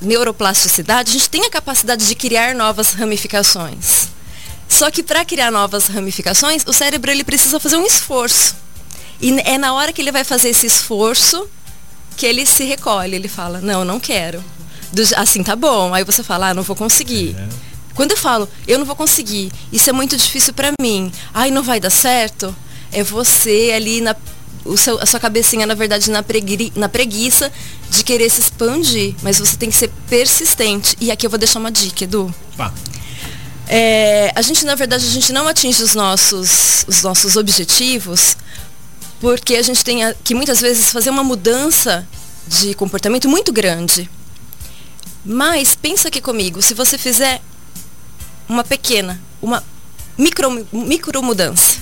neuroplasticidade, 0.01 1.09
a 1.09 1.13
gente 1.13 1.29
tem 1.29 1.45
a 1.45 1.49
capacidade 1.49 2.05
de 2.05 2.15
criar 2.15 2.53
novas 2.53 2.91
ramificações. 2.91 4.09
Só 4.67 4.91
que 4.91 5.01
para 5.01 5.23
criar 5.23 5.51
novas 5.51 5.87
ramificações, 5.87 6.63
o 6.67 6.73
cérebro 6.73 7.09
ele 7.09 7.23
precisa 7.23 7.61
fazer 7.61 7.77
um 7.77 7.85
esforço. 7.85 8.55
E 9.21 9.39
é 9.45 9.57
na 9.57 9.73
hora 9.73 9.93
que 9.93 10.01
ele 10.01 10.11
vai 10.11 10.25
fazer 10.25 10.49
esse 10.49 10.67
esforço 10.67 11.47
que 12.17 12.25
ele 12.25 12.45
se 12.45 12.65
recolhe, 12.65 13.15
ele 13.15 13.29
fala: 13.29 13.61
"Não, 13.61 13.85
não 13.85 13.99
quero" 13.99 14.43
do, 14.91 15.01
assim, 15.15 15.43
tá 15.43 15.55
bom. 15.55 15.93
Aí 15.93 16.03
você 16.03 16.23
fala, 16.23 16.49
ah, 16.49 16.53
não 16.53 16.63
vou 16.63 16.75
conseguir. 16.75 17.35
É. 17.37 17.47
Quando 17.93 18.11
eu 18.11 18.17
falo, 18.17 18.47
eu 18.67 18.77
não 18.77 18.85
vou 18.85 18.95
conseguir, 18.95 19.51
isso 19.71 19.89
é 19.89 19.93
muito 19.93 20.15
difícil 20.15 20.53
para 20.53 20.71
mim, 20.79 21.11
ai, 21.33 21.49
não 21.49 21.63
vai 21.63 21.79
dar 21.79 21.89
certo, 21.89 22.55
é 22.91 23.03
você 23.03 23.73
ali 23.75 24.01
na. 24.01 24.15
O 24.63 24.75
seu, 24.75 24.99
a 25.01 25.05
sua 25.05 25.19
cabecinha, 25.19 25.65
na 25.65 25.73
verdade, 25.73 26.11
na, 26.11 26.21
pregui, 26.21 26.73
na 26.75 26.89
preguiça 26.89 27.51
de 27.89 28.03
querer 28.03 28.29
se 28.29 28.41
expandir. 28.41 29.15
Mas 29.23 29.39
você 29.39 29.55
tem 29.55 29.69
que 29.69 29.75
ser 29.77 29.89
persistente. 30.09 30.93
E 30.99 31.09
aqui 31.09 31.25
eu 31.25 31.29
vou 31.29 31.39
deixar 31.39 31.59
uma 31.59 31.71
dica, 31.71 32.03
Edu. 32.03 32.33
É, 33.65 34.33
a 34.35 34.41
gente, 34.41 34.65
na 34.65 34.75
verdade, 34.75 35.05
a 35.05 35.09
gente 35.09 35.31
não 35.31 35.47
atinge 35.47 35.81
os 35.81 35.95
nossos, 35.95 36.83
os 36.85 37.01
nossos 37.01 37.37
objetivos 37.37 38.35
porque 39.19 39.55
a 39.55 39.61
gente 39.61 39.83
tem 39.83 39.99
que 40.23 40.35
muitas 40.35 40.61
vezes 40.61 40.91
fazer 40.91 41.09
uma 41.09 41.23
mudança 41.23 42.07
de 42.47 42.73
comportamento 42.73 43.27
muito 43.27 43.51
grande. 43.51 44.09
Mas 45.29 45.75
pensa 45.75 46.07
aqui 46.07 46.21
comigo, 46.21 46.61
se 46.61 46.73
você 46.73 46.97
fizer 46.97 47.41
uma 48.47 48.63
pequena, 48.63 49.21
uma 49.41 49.61
micro, 50.17 50.65
micro 50.71 51.21
mudança, 51.21 51.79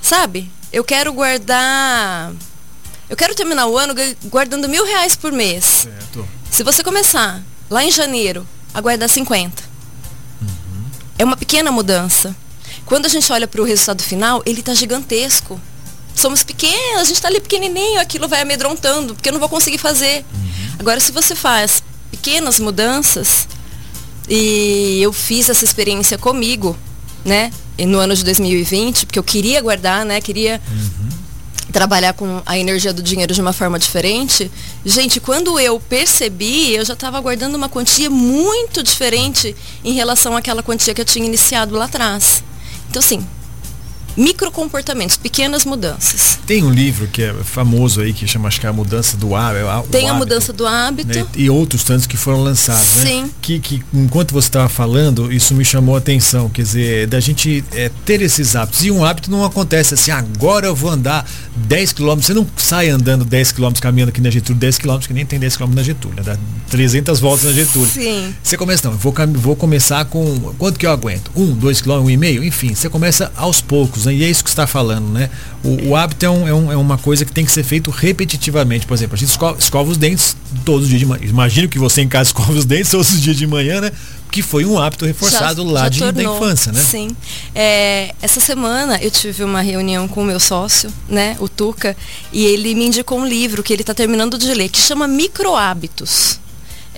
sabe? 0.00 0.48
Eu 0.72 0.84
quero 0.84 1.12
guardar. 1.12 2.32
Eu 3.10 3.16
quero 3.16 3.34
terminar 3.34 3.66
o 3.66 3.76
ano 3.76 3.94
guardando 4.26 4.68
mil 4.68 4.84
reais 4.84 5.16
por 5.16 5.32
mês. 5.32 5.88
Certo. 5.88 6.28
Se 6.52 6.62
você 6.62 6.84
começar 6.84 7.42
lá 7.68 7.82
em 7.82 7.90
janeiro 7.90 8.46
a 8.72 8.80
guardar 8.80 9.08
50, 9.08 9.60
uhum. 10.40 10.48
é 11.18 11.24
uma 11.24 11.36
pequena 11.36 11.72
mudança. 11.72 12.36
Quando 12.86 13.06
a 13.06 13.08
gente 13.08 13.30
olha 13.32 13.48
para 13.48 13.60
o 13.60 13.64
resultado 13.64 14.04
final, 14.04 14.40
ele 14.46 14.60
está 14.60 14.72
gigantesco. 14.72 15.60
Somos 16.14 16.44
pequenos, 16.44 17.00
a 17.00 17.04
gente 17.04 17.16
está 17.16 17.26
ali 17.26 17.40
pequenininho, 17.40 18.00
aquilo 18.00 18.28
vai 18.28 18.42
amedrontando, 18.42 19.14
porque 19.16 19.30
eu 19.30 19.32
não 19.32 19.40
vou 19.40 19.48
conseguir 19.48 19.78
fazer. 19.78 20.24
Uhum. 20.32 20.48
Agora, 20.78 21.00
se 21.00 21.10
você 21.10 21.34
faz 21.34 21.82
pequenas 22.18 22.58
mudanças, 22.58 23.48
e 24.28 25.00
eu 25.00 25.12
fiz 25.12 25.48
essa 25.48 25.64
experiência 25.64 26.18
comigo, 26.18 26.76
né? 27.24 27.50
No 27.78 27.98
ano 27.98 28.14
de 28.14 28.24
2020, 28.24 29.06
porque 29.06 29.18
eu 29.18 29.22
queria 29.22 29.60
guardar, 29.62 30.04
né? 30.04 30.20
Queria 30.20 30.60
uhum. 30.68 31.08
trabalhar 31.72 32.12
com 32.12 32.42
a 32.44 32.58
energia 32.58 32.92
do 32.92 33.02
dinheiro 33.02 33.32
de 33.32 33.40
uma 33.40 33.52
forma 33.52 33.78
diferente. 33.78 34.50
Gente, 34.84 35.20
quando 35.20 35.58
eu 35.58 35.80
percebi, 35.80 36.74
eu 36.74 36.84
já 36.84 36.94
estava 36.94 37.18
guardando 37.20 37.54
uma 37.54 37.68
quantia 37.68 38.10
muito 38.10 38.82
diferente 38.82 39.54
em 39.84 39.94
relação 39.94 40.36
àquela 40.36 40.62
quantia 40.62 40.92
que 40.92 41.00
eu 41.00 41.06
tinha 41.06 41.24
iniciado 41.24 41.74
lá 41.74 41.84
atrás. 41.84 42.42
Então, 42.90 43.00
assim, 43.00 43.24
microcomportamentos, 44.18 45.16
pequenas 45.16 45.64
mudanças. 45.64 46.40
Tem 46.44 46.64
um 46.64 46.70
livro 46.70 47.06
que 47.06 47.22
é 47.22 47.32
famoso 47.44 48.00
aí, 48.00 48.12
que 48.12 48.26
chama, 48.26 48.48
acho 48.48 48.60
que 48.60 48.66
é 48.66 48.68
a 48.68 48.72
mudança 48.72 49.16
do 49.16 49.36
hábito. 49.36 49.88
Tem 49.90 50.08
a 50.08 50.14
mudança 50.14 50.52
do 50.52 50.66
hábito. 50.66 51.16
Né? 51.16 51.26
E 51.36 51.48
outros 51.48 51.84
tantos 51.84 52.04
que 52.04 52.16
foram 52.16 52.42
lançados, 52.42 52.96
né? 52.96 53.06
Sim. 53.06 53.22
Né? 53.22 53.30
Que, 53.40 53.60
que 53.60 53.82
enquanto 53.94 54.32
você 54.32 54.48
estava 54.48 54.68
falando, 54.68 55.32
isso 55.32 55.54
me 55.54 55.64
chamou 55.64 55.94
a 55.94 55.98
atenção, 55.98 56.48
quer 56.48 56.62
dizer, 56.62 57.06
da 57.06 57.20
gente 57.20 57.64
é, 57.72 57.90
ter 58.04 58.20
esses 58.20 58.56
hábitos. 58.56 58.84
E 58.84 58.90
um 58.90 59.04
hábito 59.04 59.30
não 59.30 59.44
acontece 59.44 59.94
assim, 59.94 60.10
agora 60.10 60.66
eu 60.66 60.74
vou 60.74 60.90
andar 60.90 61.24
10 61.54 61.92
quilômetros, 61.92 62.26
você 62.26 62.34
não 62.34 62.46
sai 62.56 62.88
andando 62.88 63.24
10 63.24 63.52
quilômetros, 63.52 63.80
caminhando 63.80 64.08
aqui 64.08 64.20
na 64.20 64.30
Getúlio, 64.30 64.58
10 64.58 64.78
quilômetros, 64.78 65.06
que 65.06 65.14
nem 65.14 65.24
tem 65.24 65.38
10 65.38 65.56
quilômetros 65.56 65.86
na 65.86 65.92
Getúlio, 65.92 66.16
né? 66.16 66.22
dá 66.24 66.36
300 66.70 67.20
voltas 67.20 67.44
na 67.44 67.52
Getúlio. 67.52 67.88
Sim. 67.88 68.34
Você 68.42 68.56
começa, 68.56 68.90
não, 68.90 68.96
vou, 68.96 69.14
vou 69.34 69.54
começar 69.54 70.04
com, 70.06 70.54
quanto 70.58 70.78
que 70.78 70.86
eu 70.86 70.90
aguento? 70.90 71.30
Um, 71.36 71.52
dois 71.52 71.80
quilômetros, 71.80 72.08
um 72.08 72.10
e 72.10 72.16
meio? 72.16 72.42
Enfim, 72.42 72.74
você 72.74 72.88
começa 72.88 73.30
aos 73.36 73.60
poucos, 73.60 74.07
né? 74.08 74.14
E 74.14 74.24
é 74.24 74.28
isso 74.28 74.42
que 74.42 74.50
você 74.50 74.54
está 74.54 74.66
falando, 74.66 75.08
né? 75.08 75.30
O, 75.62 75.90
o 75.90 75.96
hábito 75.96 76.24
é, 76.24 76.30
um, 76.30 76.48
é, 76.48 76.54
um, 76.54 76.72
é, 76.72 76.76
uma 76.76 76.98
coisa 76.98 77.24
que 77.24 77.32
tem 77.32 77.44
que 77.44 77.52
ser 77.52 77.62
feito 77.62 77.90
repetitivamente. 77.90 78.86
Por 78.86 78.94
exemplo, 78.94 79.14
a 79.14 79.18
gente 79.18 79.30
escova, 79.30 79.58
escova 79.58 79.90
os 79.90 79.96
dentes 79.96 80.36
todos 80.64 80.84
os 80.84 80.88
dias 80.88 81.00
de 81.00 81.06
manhã. 81.06 81.20
Imagino 81.24 81.68
que 81.68 81.78
você 81.78 82.02
em 82.02 82.08
casa 82.08 82.28
escova 82.30 82.52
os 82.52 82.64
dentes 82.64 82.90
todos 82.90 83.12
os 83.12 83.20
dias 83.20 83.36
de 83.36 83.46
manhã, 83.46 83.80
né? 83.80 83.92
que 84.30 84.42
foi 84.42 84.64
um 84.64 84.78
hábito 84.78 85.06
reforçado 85.06 85.64
já, 85.64 85.70
lá 85.70 85.82
já 85.84 85.88
de, 85.88 85.98
tornou, 86.00 86.14
da 86.14 86.36
infância, 86.36 86.70
né? 86.70 86.82
Sim. 86.82 87.08
É, 87.54 88.14
essa 88.20 88.40
semana 88.40 88.98
eu 89.00 89.10
tive 89.10 89.42
uma 89.42 89.60
reunião 89.60 90.06
com 90.06 90.22
o 90.22 90.24
meu 90.24 90.38
sócio, 90.38 90.92
né, 91.08 91.34
o 91.40 91.48
Tuca, 91.48 91.96
e 92.30 92.44
ele 92.44 92.74
me 92.74 92.84
indicou 92.84 93.18
um 93.18 93.26
livro 93.26 93.62
que 93.62 93.72
ele 93.72 93.82
está 93.82 93.94
terminando 93.94 94.36
de 94.36 94.52
ler, 94.52 94.68
que 94.68 94.78
chama 94.78 95.08
Micro 95.08 95.56
Hábitos. 95.56 96.38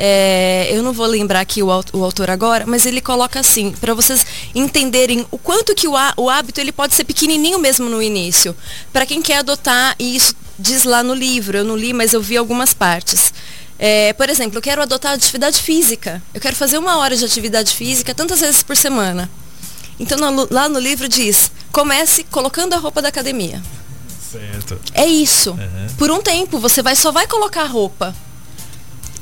É, 0.03 0.67
eu 0.71 0.83
não 0.83 0.95
vou 0.95 1.05
lembrar 1.05 1.41
aqui 1.41 1.63
o, 1.63 1.67
o, 1.67 2.03
autor 2.03 2.31
agora, 2.31 2.65
mas 2.67 2.87
ele 2.87 3.03
coloca 3.03 3.39
assim, 3.39 3.71
para 3.73 3.93
vocês 3.93 4.25
entenderem 4.55 5.27
o 5.31 5.37
quanto 5.37 5.75
que 5.75 5.87
o, 5.87 5.93
o 6.17 6.31
hábito 6.31 6.59
ele 6.59 6.73
pode 6.73 6.95
ser 6.95 7.05
pequenininho 7.05 7.59
mesmo 7.59 7.87
no 7.91 8.01
início. 8.01 8.57
Para 8.95 9.05
quem 9.05 9.21
quer 9.21 9.41
adotar, 9.41 9.95
e 9.99 10.17
isso 10.17 10.35
diz 10.59 10.85
lá 10.85 11.03
no 11.03 11.13
livro, 11.13 11.59
eu 11.59 11.65
não 11.65 11.77
li, 11.77 11.93
mas 11.93 12.15
eu 12.15 12.23
vi 12.23 12.39
algumas 12.39 12.73
partes. 12.73 13.31
É, 13.79 14.15
por 14.15 14.31
exemplo, 14.31 14.57
eu 14.57 14.63
quero 14.63 14.81
adotar 14.81 15.13
atividade 15.13 15.61
física. 15.61 16.23
Eu 16.33 16.41
quero 16.41 16.57
fazer 16.57 16.79
uma 16.79 16.97
hora 16.97 17.15
de 17.15 17.23
atividade 17.23 17.75
física 17.75 18.15
tantas 18.15 18.41
vezes 18.41 18.63
por 18.63 18.79
semana. 18.79 19.29
Então 19.99 20.17
no, 20.17 20.49
lá 20.51 20.67
no 20.67 20.79
livro 20.79 21.11
diz, 21.11 21.53
comece 21.71 22.25
colocando 22.25 22.73
a 22.73 22.79
roupa 22.79 23.03
da 23.03 23.09
academia. 23.09 23.63
Certo. 24.33 24.81
É 24.95 25.05
isso. 25.05 25.51
Uhum. 25.51 25.87
Por 25.99 26.11
um 26.11 26.23
tempo, 26.23 26.59
você 26.59 26.83
vai, 26.83 26.97
só 26.97 27.13
vai 27.13 27.27
colocar 27.27 27.65
a 27.65 27.67
roupa. 27.67 28.17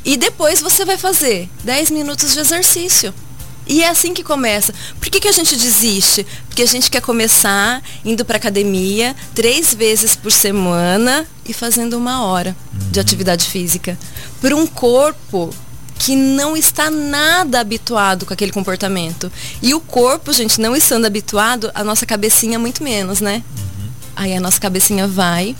E 0.04 0.16
depois 0.16 0.60
você 0.60 0.84
vai 0.84 0.96
fazer 0.96 1.48
10 1.64 1.90
minutos 1.90 2.32
de 2.32 2.40
exercício. 2.40 3.12
E 3.68 3.82
é 3.82 3.88
assim 3.88 4.14
que 4.14 4.24
começa. 4.24 4.72
Por 4.98 5.10
que, 5.10 5.20
que 5.20 5.28
a 5.28 5.32
gente 5.32 5.54
desiste? 5.54 6.26
Porque 6.48 6.62
a 6.62 6.66
gente 6.66 6.90
quer 6.90 7.02
começar 7.02 7.82
indo 8.02 8.24
para 8.24 8.38
academia 8.38 9.14
três 9.34 9.74
vezes 9.74 10.16
por 10.16 10.32
semana 10.32 11.26
e 11.46 11.52
fazendo 11.52 11.98
uma 11.98 12.24
hora 12.24 12.56
uhum. 12.72 12.90
de 12.90 12.98
atividade 12.98 13.44
física. 13.44 13.98
Por 14.40 14.54
um 14.54 14.66
corpo 14.66 15.54
que 15.98 16.16
não 16.16 16.56
está 16.56 16.90
nada 16.90 17.60
habituado 17.60 18.24
com 18.24 18.32
aquele 18.32 18.52
comportamento. 18.52 19.30
E 19.60 19.74
o 19.74 19.80
corpo, 19.80 20.32
gente, 20.32 20.60
não 20.60 20.74
estando 20.74 21.04
habituado, 21.04 21.70
a 21.74 21.84
nossa 21.84 22.06
cabecinha 22.06 22.58
muito 22.58 22.82
menos, 22.82 23.20
né? 23.20 23.42
Uhum. 23.58 23.88
Aí 24.16 24.34
a 24.34 24.40
nossa 24.40 24.58
cabecinha 24.58 25.06
vai 25.06 25.54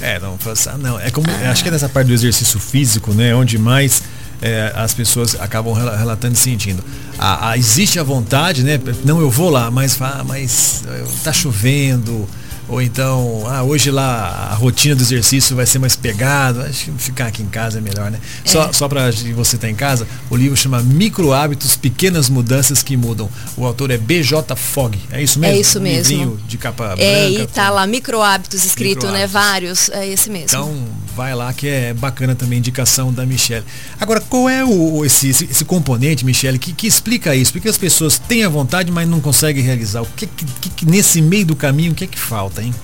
é, 0.00 0.18
não, 0.20 0.38
não. 0.78 1.00
É 1.00 1.10
como, 1.10 1.26
ah. 1.30 1.50
Acho 1.50 1.62
que 1.62 1.68
é 1.68 1.72
nessa 1.72 1.88
parte 1.88 2.08
do 2.08 2.12
exercício 2.12 2.60
físico, 2.60 3.12
né? 3.12 3.34
Onde 3.34 3.58
mais 3.58 4.02
é, 4.42 4.72
as 4.74 4.92
pessoas 4.92 5.34
acabam 5.40 5.72
relatando 5.72 6.34
e 6.34 6.36
sentindo. 6.36 6.84
Ah, 7.18 7.50
ah, 7.50 7.58
existe 7.58 7.98
a 7.98 8.02
vontade, 8.02 8.62
né? 8.62 8.78
Não, 9.04 9.20
eu 9.20 9.30
vou 9.30 9.50
lá, 9.50 9.70
mas, 9.70 10.00
ah, 10.00 10.22
mas 10.26 10.84
tá 11.24 11.32
chovendo 11.32 12.28
ou 12.68 12.82
então, 12.82 13.44
ah, 13.46 13.62
hoje 13.62 13.90
lá 13.90 14.48
a 14.50 14.54
rotina 14.54 14.94
do 14.94 15.02
exercício 15.02 15.54
vai 15.54 15.66
ser 15.66 15.78
mais 15.78 15.94
pegada, 15.94 16.64
acho 16.64 16.86
que 16.86 16.92
ficar 16.98 17.26
aqui 17.26 17.42
em 17.42 17.48
casa 17.48 17.78
é 17.78 17.80
melhor, 17.80 18.10
né? 18.10 18.18
É. 18.44 18.48
Só, 18.48 18.72
só 18.72 18.88
para 18.88 19.10
você 19.10 19.56
estar 19.56 19.66
tá 19.66 19.70
em 19.70 19.74
casa, 19.74 20.06
o 20.28 20.36
livro 20.36 20.56
chama 20.56 20.82
Micro 20.82 21.32
Hábitos, 21.32 21.76
Pequenas 21.76 22.28
Mudanças 22.28 22.82
que 22.82 22.96
Mudam. 22.96 23.28
O 23.56 23.64
autor 23.64 23.90
é 23.90 23.98
BJ 23.98 24.56
Fog, 24.56 24.98
é 25.10 25.22
isso 25.22 25.38
mesmo? 25.38 25.56
É 25.56 25.60
isso 25.60 25.80
mesmo. 25.80 26.10
Livrinho 26.10 26.40
de 26.46 26.58
capa 26.58 26.88
branca. 26.88 27.02
É, 27.02 27.30
e 27.30 27.46
tá 27.46 27.70
lá, 27.70 27.86
Micro 27.86 28.20
Hábitos 28.20 28.64
escrito, 28.64 29.06
micro 29.06 29.12
né? 29.12 29.26
Vários, 29.26 29.88
é 29.90 30.08
esse 30.08 30.28
mesmo. 30.28 30.48
Então, 30.48 31.05
vai 31.16 31.34
lá 31.34 31.50
que 31.54 31.66
é 31.66 31.94
bacana 31.94 32.34
também, 32.34 32.58
indicação 32.58 33.10
da 33.10 33.24
Michelle. 33.24 33.64
Agora, 33.98 34.20
qual 34.20 34.50
é 34.50 34.62
o, 34.62 35.02
esse, 35.02 35.30
esse, 35.30 35.44
esse 35.46 35.64
componente, 35.64 36.26
Michelle, 36.26 36.58
que, 36.58 36.74
que 36.74 36.86
explica 36.86 37.34
isso? 37.34 37.52
Porque 37.52 37.70
as 37.70 37.78
pessoas 37.78 38.18
têm 38.18 38.44
a 38.44 38.50
vontade, 38.50 38.92
mas 38.92 39.08
não 39.08 39.18
conseguem 39.18 39.64
realizar. 39.64 40.02
O 40.02 40.06
que, 40.14 40.26
que, 40.26 40.68
que 40.68 40.86
nesse 40.86 41.22
meio 41.22 41.46
do 41.46 41.56
caminho, 41.56 41.92
o 41.92 41.94
que 41.94 42.04
é 42.04 42.06
que 42.06 42.18
falta, 42.18 42.62
hein? 42.62 42.74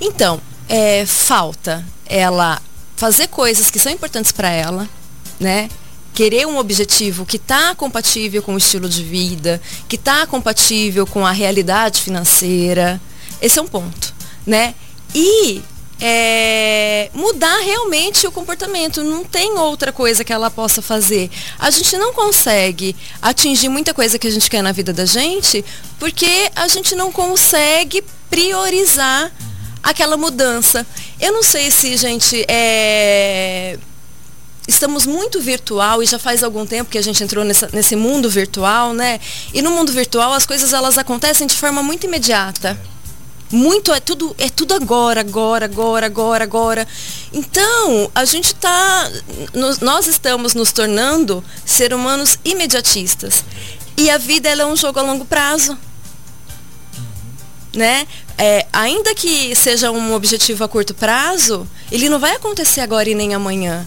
Então, 0.00 0.40
é, 0.66 1.04
falta 1.04 1.84
ela 2.06 2.60
fazer 2.96 3.28
coisas 3.28 3.70
que 3.70 3.78
são 3.78 3.92
importantes 3.92 4.32
para 4.32 4.48
ela, 4.48 4.88
né? 5.38 5.68
Querer 6.14 6.46
um 6.46 6.56
objetivo 6.56 7.26
que 7.26 7.36
está 7.36 7.74
compatível 7.74 8.42
com 8.42 8.54
o 8.54 8.58
estilo 8.58 8.88
de 8.88 9.02
vida, 9.02 9.60
que 9.86 9.96
está 9.96 10.26
compatível 10.26 11.06
com 11.06 11.26
a 11.26 11.32
realidade 11.32 12.00
financeira. 12.00 12.98
Esse 13.42 13.58
é 13.58 13.62
um 13.62 13.66
ponto, 13.66 14.14
né? 14.46 14.74
E 15.14 15.60
é, 16.06 17.08
mudar 17.14 17.60
realmente 17.60 18.26
o 18.26 18.30
comportamento. 18.30 19.02
Não 19.02 19.24
tem 19.24 19.52
outra 19.56 19.90
coisa 19.90 20.22
que 20.22 20.34
ela 20.34 20.50
possa 20.50 20.82
fazer. 20.82 21.30
A 21.58 21.70
gente 21.70 21.96
não 21.96 22.12
consegue 22.12 22.94
atingir 23.22 23.70
muita 23.70 23.94
coisa 23.94 24.18
que 24.18 24.26
a 24.26 24.30
gente 24.30 24.50
quer 24.50 24.62
na 24.62 24.70
vida 24.70 24.92
da 24.92 25.06
gente 25.06 25.64
porque 25.98 26.50
a 26.54 26.68
gente 26.68 26.94
não 26.94 27.10
consegue 27.10 28.04
priorizar 28.28 29.32
aquela 29.82 30.18
mudança. 30.18 30.86
Eu 31.18 31.32
não 31.32 31.42
sei 31.42 31.70
se, 31.70 31.96
gente, 31.96 32.44
é... 32.48 33.78
estamos 34.68 35.06
muito 35.06 35.40
virtual 35.40 36.02
e 36.02 36.06
já 36.06 36.18
faz 36.18 36.42
algum 36.42 36.66
tempo 36.66 36.90
que 36.90 36.98
a 36.98 37.02
gente 37.02 37.24
entrou 37.24 37.46
nessa, 37.46 37.70
nesse 37.72 37.96
mundo 37.96 38.28
virtual, 38.28 38.92
né? 38.92 39.18
E 39.54 39.62
no 39.62 39.70
mundo 39.70 39.90
virtual 39.90 40.34
as 40.34 40.44
coisas 40.44 40.74
elas 40.74 40.98
acontecem 40.98 41.46
de 41.46 41.56
forma 41.56 41.82
muito 41.82 42.04
imediata. 42.04 42.78
Muito, 43.50 43.92
é 43.92 44.00
tudo, 44.00 44.34
é 44.38 44.48
tudo 44.48 44.74
agora, 44.74 45.20
agora, 45.20 45.66
agora, 45.66 46.06
agora, 46.06 46.44
agora. 46.44 46.88
Então, 47.32 48.10
a 48.14 48.24
gente 48.24 48.46
está. 48.46 49.10
Nós 49.80 50.06
estamos 50.06 50.54
nos 50.54 50.72
tornando 50.72 51.44
ser 51.64 51.94
humanos 51.94 52.38
imediatistas. 52.44 53.44
E 53.96 54.10
a 54.10 54.18
vida 54.18 54.48
ela 54.48 54.62
é 54.62 54.66
um 54.66 54.76
jogo 54.76 54.98
a 54.98 55.02
longo 55.02 55.24
prazo 55.24 55.78
né? 57.74 58.06
É, 58.38 58.66
ainda 58.72 59.14
que 59.14 59.54
seja 59.54 59.90
um 59.90 60.14
objetivo 60.14 60.64
a 60.64 60.68
curto 60.68 60.94
prazo, 60.94 61.68
ele 61.90 62.08
não 62.08 62.18
vai 62.18 62.32
acontecer 62.32 62.80
agora 62.80 63.08
e 63.08 63.14
nem 63.14 63.34
amanhã. 63.34 63.86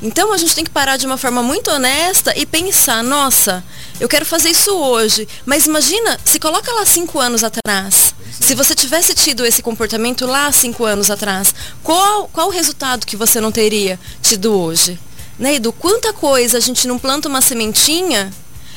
Então 0.00 0.32
a 0.32 0.36
gente 0.36 0.54
tem 0.54 0.64
que 0.64 0.70
parar 0.70 0.96
de 0.96 1.06
uma 1.06 1.16
forma 1.16 1.42
muito 1.42 1.70
honesta 1.70 2.32
e 2.36 2.46
pensar, 2.46 3.02
nossa, 3.02 3.64
eu 3.98 4.08
quero 4.08 4.24
fazer 4.24 4.50
isso 4.50 4.72
hoje, 4.72 5.26
mas 5.44 5.66
imagina, 5.66 6.18
se 6.24 6.38
coloca 6.38 6.72
lá 6.72 6.86
cinco 6.86 7.18
anos 7.18 7.42
atrás. 7.42 8.14
Se 8.40 8.54
você 8.54 8.74
tivesse 8.74 9.14
tido 9.14 9.44
esse 9.44 9.62
comportamento 9.62 10.26
lá 10.26 10.50
cinco 10.52 10.84
anos 10.84 11.10
atrás, 11.10 11.52
qual, 11.82 12.28
qual 12.28 12.46
o 12.46 12.50
resultado 12.52 13.06
que 13.06 13.16
você 13.16 13.40
não 13.40 13.50
teria 13.50 13.98
tido 14.22 14.54
hoje? 14.54 14.98
Né, 15.38 15.54
Edu? 15.54 15.72
Quanta 15.72 16.12
coisa 16.12 16.58
a 16.58 16.60
gente 16.60 16.86
não 16.86 16.98
planta 16.98 17.28
uma 17.28 17.40
sementinha 17.40 18.32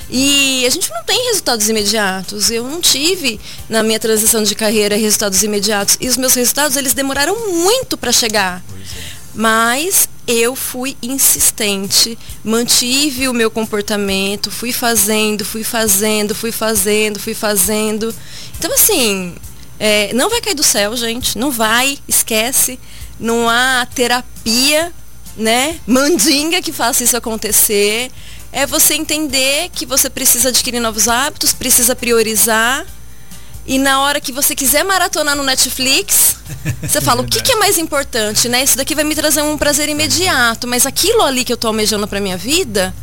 e 0.10 0.66
a 0.66 0.70
gente 0.70 0.90
não 0.90 1.04
tem 1.04 1.28
resultados 1.28 1.70
imediatos. 1.70 2.52
Eu 2.52 2.64
não 2.64 2.82
tive 2.82 3.40
na 3.70 3.82
minha 3.82 4.00
transição 4.00 4.44
de 4.44 4.54
carreira 4.54 4.96
resultados 4.96 5.42
imediatos. 5.42 5.98
E 6.02 6.08
os 6.08 6.18
meus 6.18 6.34
resultados, 6.34 6.76
eles 6.76 6.94
demoraram 6.94 7.50
muito 7.64 7.98
para 7.98 8.12
chegar. 8.12 8.62
É. 8.72 9.02
Mas 9.34 10.10
eu 10.28 10.56
fui 10.56 10.96
insistente, 11.02 12.18
mantive 12.44 13.28
o 13.28 13.34
meu 13.34 13.50
comportamento, 13.50 14.52
fui 14.52 14.72
fazendo, 14.72 15.44
fui 15.44 15.64
fazendo, 15.64 16.36
fui 16.36 16.52
fazendo, 16.52 17.20
fui 17.20 17.34
fazendo. 17.34 18.14
Então, 18.58 18.74
assim, 18.74 19.36
é, 19.80 20.14
não 20.14 20.30
vai 20.30 20.42
cair 20.42 20.54
do 20.54 20.64
céu, 20.64 20.96
gente. 20.96 21.38
Não 21.38 21.52
vai, 21.52 21.98
esquece. 22.08 22.80
Não 23.20 23.50
há 23.50 23.88
terapia 23.94 24.94
né, 25.36 25.80
mandinga 25.88 26.62
que 26.62 26.72
faça 26.72 27.04
isso 27.04 27.18
acontecer. 27.18 28.12
É 28.52 28.66
você 28.66 28.96
entender 28.96 29.70
que 29.70 29.86
você 29.86 30.10
precisa 30.10 30.50
adquirir 30.50 30.80
novos 30.80 31.08
hábitos, 31.08 31.54
precisa 31.54 31.96
priorizar. 31.96 32.86
E 33.66 33.78
na 33.78 34.02
hora 34.02 34.20
que 34.20 34.32
você 34.32 34.56
quiser 34.56 34.84
maratonar 34.84 35.36
no 35.36 35.44
Netflix, 35.44 36.36
você 36.82 37.00
fala, 37.02 37.22
o 37.22 37.26
que, 37.26 37.42
que, 37.42 37.52
é 37.52 37.56
mais 37.56 37.78
importante, 37.78 38.50
né? 38.50 38.64
Isso 38.64 38.76
daqui 38.76 38.96
vai 38.96 39.04
me 39.04 39.16
trazer 39.16 39.42
um 39.42 39.58
prazer 39.58 39.88
imediato, 39.88 40.68
mas 40.68 40.86
aquilo 40.86 41.22
ali 41.22 41.44
que 41.44 41.54
eu 41.54 41.58
tô 41.58 41.68
almejando 41.68 42.08
pra 42.08 42.20
minha 42.20 42.38
vida 42.38 42.94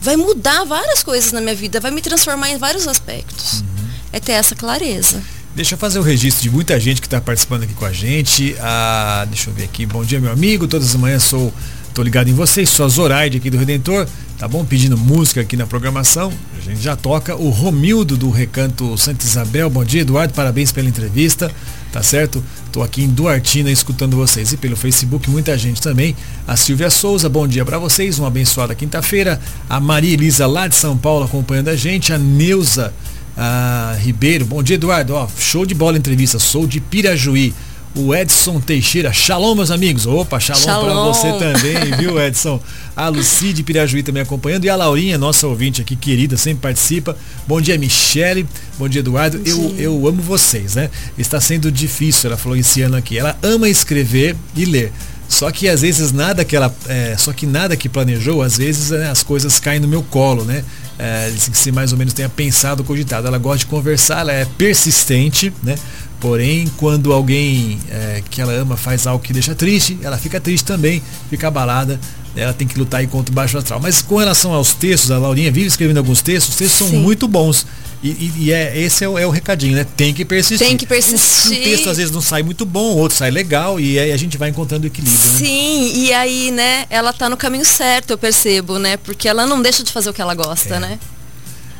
vai 0.00 0.16
mudar 0.16 0.64
várias 0.64 1.02
coisas 1.02 1.32
na 1.32 1.40
minha 1.40 1.54
vida, 1.54 1.80
vai 1.80 1.90
me 1.90 2.00
transformar 2.00 2.50
em 2.50 2.56
vários 2.56 2.86
aspectos. 2.86 3.60
Uhum. 3.60 3.66
É 4.12 4.20
ter 4.20 4.32
essa 4.32 4.54
clareza. 4.54 5.22
Deixa 5.54 5.74
eu 5.74 5.78
fazer 5.78 5.98
o 5.98 6.02
registro 6.02 6.42
de 6.42 6.50
muita 6.50 6.78
gente 6.78 7.00
que 7.00 7.06
está 7.06 7.20
participando 7.20 7.62
aqui 7.62 7.74
com 7.74 7.86
a 7.86 7.92
gente. 7.92 8.54
Ah, 8.60 9.26
deixa 9.28 9.48
eu 9.50 9.54
ver 9.54 9.64
aqui. 9.64 9.86
Bom 9.86 10.04
dia, 10.04 10.20
meu 10.20 10.30
amigo. 10.30 10.68
Todas 10.68 10.90
as 10.90 10.94
manhãs 10.96 11.22
sou 11.22 11.52
Tô 11.96 12.02
ligado 12.02 12.28
em 12.28 12.34
vocês, 12.34 12.68
sou 12.68 12.84
a 12.84 12.90
Zoraide 12.90 13.38
aqui 13.38 13.48
do 13.48 13.56
Redentor, 13.56 14.06
tá 14.38 14.46
bom? 14.46 14.64
Pedindo 14.64 14.96
música 14.98 15.40
aqui 15.40 15.56
na 15.56 15.66
programação. 15.66 16.32
A 16.56 16.60
gente 16.60 16.80
já 16.80 16.94
toca 16.94 17.34
o 17.36 17.48
Romildo 17.48 18.16
do 18.16 18.30
Recanto 18.30 18.96
Santa 18.98 19.24
Isabel. 19.24 19.70
Bom 19.70 19.84
dia, 19.84 20.02
Eduardo, 20.02 20.34
parabéns 20.34 20.70
pela 20.72 20.88
entrevista, 20.88 21.50
tá 21.92 22.02
certo? 22.02 22.44
Tô 22.70 22.82
aqui 22.82 23.02
em 23.02 23.08
Duartina 23.08 23.70
escutando 23.70 24.16
vocês 24.16 24.52
e 24.52 24.56
pelo 24.56 24.76
Facebook 24.76 25.30
muita 25.30 25.56
gente 25.56 25.80
também. 25.80 26.14
A 26.46 26.56
Silvia 26.56 26.90
Souza, 26.90 27.28
bom 27.28 27.48
dia 27.48 27.64
para 27.64 27.78
vocês, 27.78 28.18
uma 28.18 28.28
abençoada 28.28 28.74
quinta-feira. 28.74 29.40
A 29.68 29.80
Maria 29.80 30.12
Elisa 30.12 30.46
lá 30.46 30.68
de 30.68 30.74
São 30.74 30.96
Paulo 30.96 31.24
acompanhando 31.24 31.68
a 31.68 31.76
gente. 31.76 32.12
A 32.12 32.18
Neuza 32.18 32.92
a 33.36 33.96
Ribeiro, 34.00 34.46
bom 34.46 34.62
dia, 34.62 34.76
Eduardo. 34.76 35.14
Ó, 35.14 35.28
show 35.38 35.66
de 35.66 35.74
bola 35.74 35.98
entrevista, 35.98 36.38
sou 36.38 36.66
de 36.66 36.80
Pirajuí 36.80 37.54
o 37.96 38.14
Edson 38.14 38.60
Teixeira. 38.60 39.12
Shalom, 39.12 39.54
meus 39.54 39.70
amigos. 39.70 40.06
Opa, 40.06 40.38
shalom, 40.38 40.62
shalom. 40.62 40.84
para 40.84 40.94
você 41.04 41.32
também, 41.32 41.96
viu, 41.98 42.20
Edson? 42.20 42.60
A 42.94 43.08
Luci 43.08 43.52
de 43.52 43.62
Pirajuí 43.62 44.02
também 44.02 44.22
acompanhando. 44.22 44.64
E 44.66 44.68
a 44.68 44.76
Laurinha, 44.76 45.16
nossa 45.16 45.46
ouvinte 45.46 45.80
aqui, 45.80 45.96
querida, 45.96 46.36
sempre 46.36 46.60
participa. 46.60 47.16
Bom 47.46 47.60
dia, 47.60 47.76
Michele. 47.78 48.46
Bom 48.78 48.88
dia, 48.88 49.00
Eduardo. 49.00 49.38
Bom 49.38 49.44
eu, 49.46 49.68
dia. 49.70 49.82
eu 49.84 50.06
amo 50.06 50.20
vocês, 50.20 50.74
né? 50.74 50.90
Está 51.16 51.40
sendo 51.40 51.72
difícil, 51.72 52.28
ela 52.28 52.36
falou 52.36 52.56
esse 52.56 52.82
ano 52.82 52.96
aqui. 52.96 53.18
Ela 53.18 53.36
ama 53.42 53.68
escrever 53.68 54.36
e 54.54 54.64
ler. 54.66 54.92
Só 55.28 55.50
que 55.50 55.68
às 55.68 55.80
vezes 55.80 56.12
nada 56.12 56.44
que 56.44 56.54
ela. 56.54 56.74
É, 56.86 57.16
só 57.18 57.32
que 57.32 57.46
nada 57.46 57.76
que 57.76 57.88
planejou, 57.88 58.42
às 58.42 58.56
vezes 58.56 58.90
né, 58.90 59.10
as 59.10 59.22
coisas 59.22 59.58
caem 59.58 59.80
no 59.80 59.88
meu 59.88 60.02
colo, 60.02 60.44
né? 60.44 60.62
É, 60.98 61.30
se 61.36 61.70
mais 61.72 61.92
ou 61.92 61.98
menos 61.98 62.14
tenha 62.14 62.28
pensado, 62.28 62.84
cogitado. 62.84 63.26
Ela 63.26 63.38
gosta 63.38 63.58
de 63.58 63.66
conversar, 63.66 64.20
ela 64.20 64.32
é 64.32 64.44
persistente, 64.44 65.52
né? 65.62 65.76
Porém, 66.20 66.66
quando 66.76 67.12
alguém 67.12 67.78
é, 67.90 68.22
que 68.30 68.40
ela 68.40 68.52
ama 68.52 68.76
faz 68.76 69.06
algo 69.06 69.22
que 69.22 69.32
deixa 69.32 69.54
triste, 69.54 69.98
ela 70.02 70.16
fica 70.16 70.40
triste 70.40 70.64
também, 70.64 71.02
fica 71.28 71.48
abalada, 71.48 72.00
ela 72.34 72.52
tem 72.52 72.66
que 72.66 72.78
lutar 72.78 73.06
contra 73.06 73.30
o 73.30 73.34
baixo 73.34 73.58
astral. 73.58 73.80
Mas 73.80 74.00
com 74.00 74.16
relação 74.16 74.52
aos 74.52 74.72
textos, 74.74 75.10
a 75.10 75.18
Laurinha 75.18 75.52
vive 75.52 75.66
escrevendo 75.66 75.98
alguns 75.98 76.22
textos, 76.22 76.54
os 76.54 76.58
textos 76.58 76.86
Sim. 76.86 76.94
são 76.94 77.02
muito 77.02 77.28
bons. 77.28 77.66
E, 78.02 78.08
e, 78.08 78.32
e, 78.38 78.52
é, 78.52 78.78
esse 78.78 79.04
é 79.04 79.08
o, 79.08 79.18
é 79.18 79.26
o, 79.26 79.30
recadinho, 79.30 79.74
né? 79.74 79.86
Tem 79.96 80.12
que 80.12 80.24
persistir. 80.24 80.66
Tem 80.66 80.76
que 80.76 80.86
persistir. 80.86 81.52
Um, 81.52 81.60
um 81.60 81.64
texto 81.64 81.90
às 81.90 81.96
vezes 81.96 82.12
não 82.12 82.20
sai 82.20 82.42
muito 82.42 82.64
bom, 82.64 82.94
outro 82.96 83.16
sai 83.16 83.30
legal, 83.30 83.80
e 83.80 83.98
aí 83.98 84.12
a 84.12 84.16
gente 84.16 84.36
vai 84.36 84.50
encontrando 84.50 84.86
equilíbrio. 84.86 85.30
Né? 85.32 85.38
Sim, 85.38 85.92
e 85.94 86.12
aí, 86.12 86.50
né, 86.50 86.86
ela 86.90 87.12
tá 87.12 87.28
no 87.28 87.36
caminho 87.36 87.64
certo, 87.64 88.10
eu 88.10 88.18
percebo, 88.18 88.78
né? 88.78 88.96
Porque 88.98 89.28
ela 89.28 89.46
não 89.46 89.60
deixa 89.60 89.82
de 89.82 89.90
fazer 89.92 90.10
o 90.10 90.14
que 90.14 90.20
ela 90.20 90.34
gosta, 90.34 90.76
é. 90.76 90.80
né? 90.80 90.98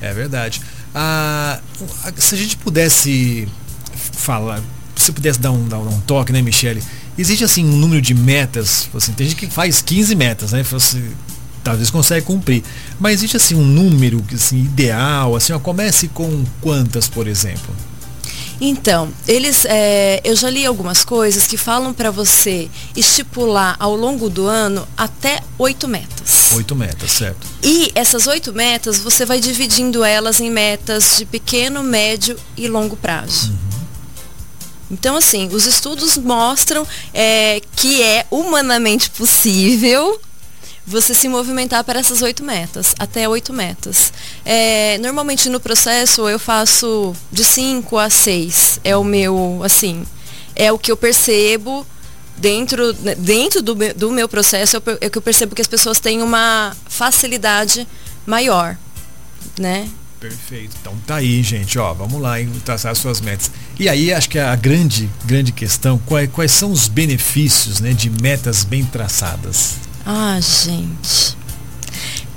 É 0.00 0.12
verdade. 0.12 0.60
Ah, 0.94 1.60
se 2.16 2.34
a 2.34 2.38
gente 2.38 2.56
pudesse 2.56 3.46
falar, 4.16 4.60
se 4.96 5.12
pudesse 5.12 5.38
dar 5.38 5.52
um, 5.52 5.68
dar 5.68 5.78
um 5.78 6.00
toque, 6.00 6.32
né, 6.32 6.42
Michele? 6.42 6.82
Existe 7.18 7.44
assim 7.44 7.64
um 7.64 7.76
número 7.76 8.02
de 8.02 8.14
metas, 8.14 8.88
assim, 8.94 9.12
tem 9.12 9.28
gente 9.28 9.38
que 9.38 9.46
faz 9.46 9.80
15 9.80 10.14
metas, 10.14 10.52
né? 10.52 10.62
Você, 10.62 11.02
talvez 11.66 11.90
consegue 11.90 12.24
cumprir. 12.24 12.62
Mas 12.98 13.14
existe 13.14 13.36
assim 13.36 13.54
um 13.54 13.64
número 13.64 14.22
assim, 14.32 14.58
ideal, 14.58 15.34
assim, 15.34 15.52
ó, 15.52 15.58
comece 15.58 16.08
com 16.08 16.44
quantas, 16.60 17.08
por 17.08 17.26
exemplo? 17.26 17.74
Então, 18.60 19.10
eles, 19.28 19.66
é, 19.66 20.20
eu 20.24 20.34
já 20.34 20.48
li 20.48 20.64
algumas 20.64 21.04
coisas 21.04 21.46
que 21.46 21.58
falam 21.58 21.92
para 21.92 22.10
você 22.10 22.70
estipular 22.96 23.76
ao 23.78 23.94
longo 23.94 24.30
do 24.30 24.46
ano 24.46 24.86
até 24.96 25.42
oito 25.58 25.86
metas. 25.86 26.52
Oito 26.54 26.74
metas, 26.74 27.10
certo. 27.10 27.46
E 27.62 27.92
essas 27.94 28.26
oito 28.26 28.54
metas, 28.54 28.98
você 28.98 29.26
vai 29.26 29.40
dividindo 29.40 30.02
elas 30.02 30.40
em 30.40 30.50
metas 30.50 31.16
de 31.18 31.26
pequeno, 31.26 31.82
médio 31.82 32.38
e 32.56 32.66
longo 32.66 32.96
prazo. 32.96 33.50
Uhum. 33.50 33.75
Então, 34.90 35.16
assim, 35.16 35.48
os 35.52 35.66
estudos 35.66 36.16
mostram 36.16 36.86
é, 37.12 37.60
que 37.74 38.02
é 38.02 38.26
humanamente 38.30 39.10
possível 39.10 40.20
você 40.86 41.12
se 41.12 41.28
movimentar 41.28 41.82
para 41.82 41.98
essas 41.98 42.22
oito 42.22 42.44
metas, 42.44 42.94
até 42.98 43.28
oito 43.28 43.52
metas. 43.52 44.12
É, 44.44 44.96
normalmente 44.98 45.48
no 45.48 45.58
processo 45.58 46.28
eu 46.28 46.38
faço 46.38 47.14
de 47.32 47.44
cinco 47.44 47.98
a 47.98 48.08
seis. 48.08 48.78
É 48.84 48.96
o 48.96 49.02
meu, 49.02 49.60
assim, 49.64 50.06
é 50.54 50.70
o 50.70 50.78
que 50.78 50.92
eu 50.92 50.96
percebo 50.96 51.84
dentro, 52.36 52.92
dentro 53.18 53.62
do, 53.62 53.74
do 53.94 54.12
meu 54.12 54.28
processo, 54.28 54.80
é 55.00 55.10
que 55.10 55.18
eu 55.18 55.22
percebo 55.22 55.56
que 55.56 55.62
as 55.62 55.66
pessoas 55.66 55.98
têm 55.98 56.22
uma 56.22 56.76
facilidade 56.88 57.86
maior, 58.24 58.76
né? 59.58 59.88
Perfeito. 60.20 60.76
Então 60.80 60.96
tá 61.06 61.16
aí, 61.16 61.42
gente, 61.42 61.78
ó, 61.78 61.92
vamos 61.92 62.20
lá 62.20 62.40
em 62.40 62.48
traçar 62.60 62.92
as 62.92 62.98
suas 62.98 63.20
metas. 63.20 63.50
E 63.78 63.88
aí 63.88 64.12
acho 64.12 64.28
que 64.28 64.38
a 64.38 64.56
grande, 64.56 65.10
grande 65.24 65.52
questão, 65.52 65.98
quais, 65.98 66.30
quais 66.30 66.50
são 66.50 66.72
os 66.72 66.88
benefícios, 66.88 67.80
né, 67.80 67.92
de 67.92 68.08
metas 68.08 68.64
bem 68.64 68.84
traçadas? 68.84 69.74
Ah, 70.04 70.38
gente. 70.40 71.36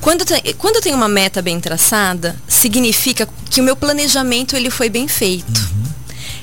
Quando, 0.01 0.25
quando 0.57 0.77
eu 0.77 0.81
tenho 0.81 0.95
uma 0.95 1.07
meta 1.07 1.41
bem 1.41 1.59
traçada, 1.59 2.35
significa 2.47 3.27
que 3.49 3.61
o 3.61 3.63
meu 3.63 3.75
planejamento 3.75 4.55
ele 4.55 4.69
foi 4.69 4.89
bem 4.89 5.07
feito. 5.07 5.59
Uhum. 5.59 5.83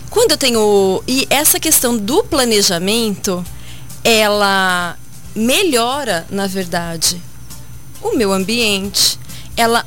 Quando 0.08 0.30
eu 0.32 0.36
tenho 0.38 1.02
e 1.06 1.26
essa 1.28 1.60
questão 1.60 1.96
do 1.96 2.24
planejamento, 2.24 3.44
ela 4.02 4.96
melhora, 5.34 6.26
na 6.30 6.46
verdade, 6.46 7.20
o 8.00 8.16
meu 8.16 8.32
ambiente, 8.32 9.18
ela 9.56 9.84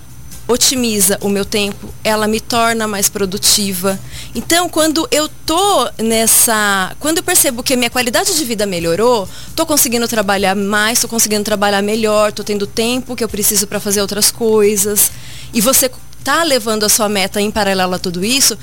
otimiza 0.49 1.15
o 1.21 1.29
meu 1.29 1.45
tempo, 1.45 1.93
ela 2.03 2.27
me 2.27 2.39
torna 2.39 2.87
mais 2.87 3.07
produtiva. 3.07 3.99
Então, 4.33 4.67
quando 4.67 5.07
eu 5.11 5.29
tô 5.45 5.91
nessa, 5.99 6.95
quando 6.99 7.17
eu 7.17 7.23
percebo 7.23 7.61
que 7.61 7.75
a 7.75 7.77
minha 7.77 7.89
qualidade 7.89 8.35
de 8.35 8.43
vida 8.43 8.65
melhorou, 8.65 9.29
tô 9.55 9.63
conseguindo 9.63 10.07
trabalhar 10.07 10.55
mais, 10.55 10.99
tô 10.99 11.07
conseguindo 11.07 11.43
trabalhar 11.43 11.83
melhor, 11.83 12.31
tô 12.31 12.43
tendo 12.43 12.65
tempo 12.65 13.15
que 13.15 13.23
eu 13.23 13.29
preciso 13.29 13.67
para 13.67 13.79
fazer 13.79 14.01
outras 14.01 14.31
coisas. 14.31 15.11
E 15.53 15.61
você 15.61 15.89
tá 16.23 16.41
levando 16.41 16.83
a 16.83 16.89
sua 16.89 17.07
meta 17.07 17.39
em 17.39 17.51
paralelo 17.51 17.93
a 17.93 17.99
tudo 17.99 18.25
isso, 18.25 18.57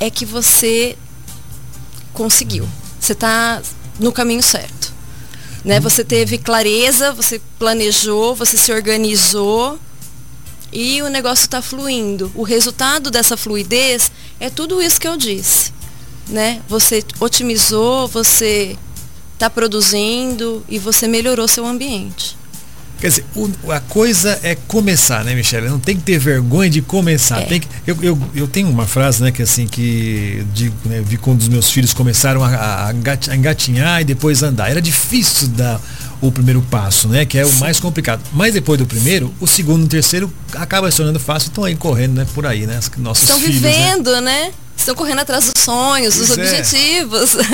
é 0.00 0.08
que 0.08 0.24
você 0.24 0.96
conseguiu. 2.14 2.66
Você 2.98 3.14
tá 3.14 3.60
no 4.00 4.10
caminho 4.10 4.42
certo. 4.42 4.90
Né? 5.62 5.80
Você 5.80 6.02
teve 6.02 6.38
clareza, 6.38 7.12
você 7.12 7.42
planejou, 7.58 8.34
você 8.34 8.56
se 8.56 8.72
organizou 8.72 9.78
e 10.72 11.02
o 11.02 11.08
negócio 11.08 11.44
está 11.44 11.62
fluindo. 11.62 12.30
O 12.34 12.42
resultado 12.42 13.10
dessa 13.10 13.36
fluidez 13.36 14.10
é 14.38 14.50
tudo 14.50 14.82
isso 14.82 15.00
que 15.00 15.08
eu 15.08 15.16
disse. 15.16 15.72
Né? 16.28 16.60
Você 16.68 17.02
otimizou, 17.20 18.06
você 18.06 18.76
está 19.34 19.48
produzindo 19.48 20.64
e 20.68 20.78
você 20.78 21.08
melhorou 21.08 21.48
seu 21.48 21.66
ambiente. 21.66 22.36
Quer 23.00 23.08
dizer, 23.08 23.24
o, 23.36 23.48
a 23.70 23.78
coisa 23.78 24.40
é 24.42 24.56
começar, 24.56 25.24
né, 25.24 25.32
Michelle? 25.32 25.68
Não 25.68 25.78
tem 25.78 25.96
que 25.96 26.02
ter 26.02 26.18
vergonha 26.18 26.68
de 26.68 26.82
começar. 26.82 27.42
É. 27.42 27.44
Tem 27.44 27.60
que, 27.60 27.68
eu, 27.86 27.96
eu, 28.02 28.18
eu 28.34 28.48
tenho 28.48 28.68
uma 28.68 28.88
frase, 28.88 29.22
né, 29.22 29.30
que 29.30 29.40
assim, 29.40 29.68
que 29.68 30.44
digo, 30.52 30.74
né, 30.84 31.00
vi 31.00 31.16
quando 31.16 31.40
os 31.40 31.48
meus 31.48 31.70
filhos 31.70 31.94
começaram 31.94 32.42
a, 32.42 32.88
a, 32.88 33.34
engatinhar 33.34 34.00
e 34.00 34.04
depois 34.04 34.42
andar. 34.42 34.68
Era 34.68 34.82
difícil 34.82 35.46
dar 35.48 35.80
o 36.20 36.32
primeiro 36.32 36.60
passo, 36.62 37.08
né? 37.08 37.24
Que 37.24 37.38
é 37.38 37.46
o 37.46 37.52
mais 37.54 37.78
complicado. 37.78 38.22
Mas 38.32 38.54
depois 38.54 38.78
do 38.78 38.86
primeiro, 38.86 39.32
o 39.40 39.46
segundo 39.46 39.82
e 39.82 39.86
o 39.86 39.88
terceiro 39.88 40.32
acaba 40.54 40.90
se 40.90 40.96
tornando 40.96 41.20
fácil, 41.20 41.48
estão 41.48 41.64
aí 41.64 41.76
correndo, 41.76 42.14
né? 42.16 42.26
Por 42.34 42.46
aí, 42.46 42.66
né? 42.66 42.80
Nossos 42.98 43.24
Estão 43.24 43.40
filhos, 43.40 43.60
né? 43.60 43.70
vivendo, 43.70 44.12
né? 44.20 44.20
né? 44.20 44.52
Estão 44.76 44.94
correndo 44.94 45.20
atrás 45.20 45.44
dos 45.44 45.62
sonhos, 45.62 46.16
dos 46.16 46.30
é. 46.30 46.34
objetivos. 46.34 47.36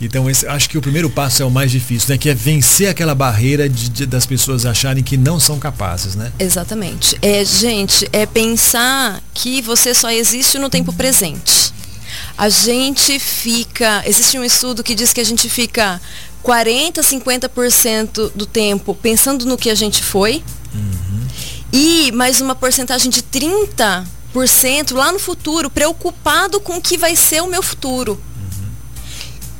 Então, 0.00 0.28
esse, 0.28 0.46
acho 0.46 0.68
que 0.68 0.76
o 0.76 0.82
primeiro 0.82 1.08
passo 1.08 1.42
é 1.42 1.46
o 1.46 1.50
mais 1.50 1.70
difícil, 1.70 2.10
né? 2.10 2.18
Que 2.18 2.28
é 2.28 2.34
vencer 2.34 2.88
aquela 2.88 3.14
barreira 3.14 3.68
de, 3.68 3.88
de, 3.88 4.06
das 4.06 4.26
pessoas 4.26 4.66
acharem 4.66 5.02
que 5.02 5.16
não 5.16 5.40
são 5.40 5.58
capazes, 5.58 6.14
né? 6.14 6.30
Exatamente. 6.38 7.16
É, 7.22 7.42
gente, 7.44 8.06
é 8.12 8.26
pensar 8.26 9.22
que 9.32 9.62
você 9.62 9.94
só 9.94 10.10
existe 10.10 10.58
no 10.58 10.68
tempo 10.68 10.92
presente. 10.92 11.72
A 12.36 12.48
gente 12.50 13.18
fica. 13.18 14.02
Existe 14.06 14.38
um 14.38 14.44
estudo 14.44 14.82
que 14.82 14.94
diz 14.94 15.12
que 15.12 15.20
a 15.20 15.24
gente 15.24 15.48
fica 15.48 16.00
40, 16.46 17.00
50% 17.00 18.30
do 18.32 18.46
tempo 18.46 18.94
pensando 18.94 19.44
no 19.44 19.56
que 19.56 19.68
a 19.68 19.74
gente 19.74 20.04
foi. 20.04 20.44
Uhum. 20.72 21.26
E 21.72 22.12
mais 22.12 22.40
uma 22.40 22.54
porcentagem 22.54 23.10
de 23.10 23.20
30% 23.20 24.06
lá 24.92 25.10
no 25.10 25.18
futuro, 25.18 25.68
preocupado 25.68 26.60
com 26.60 26.76
o 26.76 26.80
que 26.80 26.96
vai 26.96 27.16
ser 27.16 27.42
o 27.42 27.48
meu 27.48 27.64
futuro. 27.64 28.22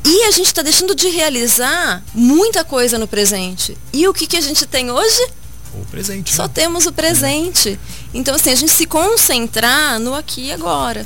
E 0.05 0.23
a 0.27 0.31
gente 0.31 0.47
está 0.47 0.63
deixando 0.63 0.95
de 0.95 1.09
realizar 1.09 2.05
muita 2.15 2.63
coisa 2.63 2.97
no 2.97 3.09
presente. 3.09 3.77
E 3.93 4.07
o 4.07 4.15
que, 4.15 4.25
que 4.25 4.37
a 4.37 4.41
gente 4.41 4.65
tem 4.65 4.89
hoje? 4.89 5.29
O 5.75 5.85
presente. 5.87 6.33
Só 6.33 6.45
né? 6.45 6.51
temos 6.55 6.87
o 6.87 6.93
presente. 6.93 7.71
É. 7.71 7.79
Então, 8.15 8.37
assim, 8.37 8.51
a 8.51 8.55
gente 8.55 8.71
se 8.71 8.87
concentrar 8.87 9.99
no 9.99 10.15
aqui 10.15 10.47
e 10.47 10.53
agora. 10.53 11.05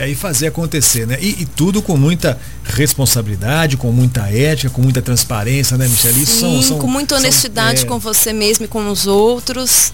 É, 0.00 0.08
e 0.08 0.14
fazer 0.14 0.46
acontecer, 0.46 1.06
né? 1.06 1.18
E, 1.20 1.42
e, 1.42 1.44
tudo 1.44 1.82
com 1.82 1.94
muita 1.94 2.38
responsabilidade, 2.64 3.76
com 3.76 3.92
muita 3.92 4.22
ética, 4.32 4.70
com 4.70 4.80
muita 4.80 5.02
transparência, 5.02 5.76
né, 5.76 5.86
Michelle? 5.86 6.24
Sim, 6.24 6.40
são, 6.40 6.62
são, 6.62 6.78
com 6.78 6.86
muita 6.86 7.16
honestidade 7.16 7.80
são, 7.80 7.86
é... 7.86 7.90
com 7.90 7.98
você 7.98 8.32
mesmo 8.32 8.64
e 8.64 8.68
com 8.68 8.88
os 8.88 9.06
outros. 9.06 9.92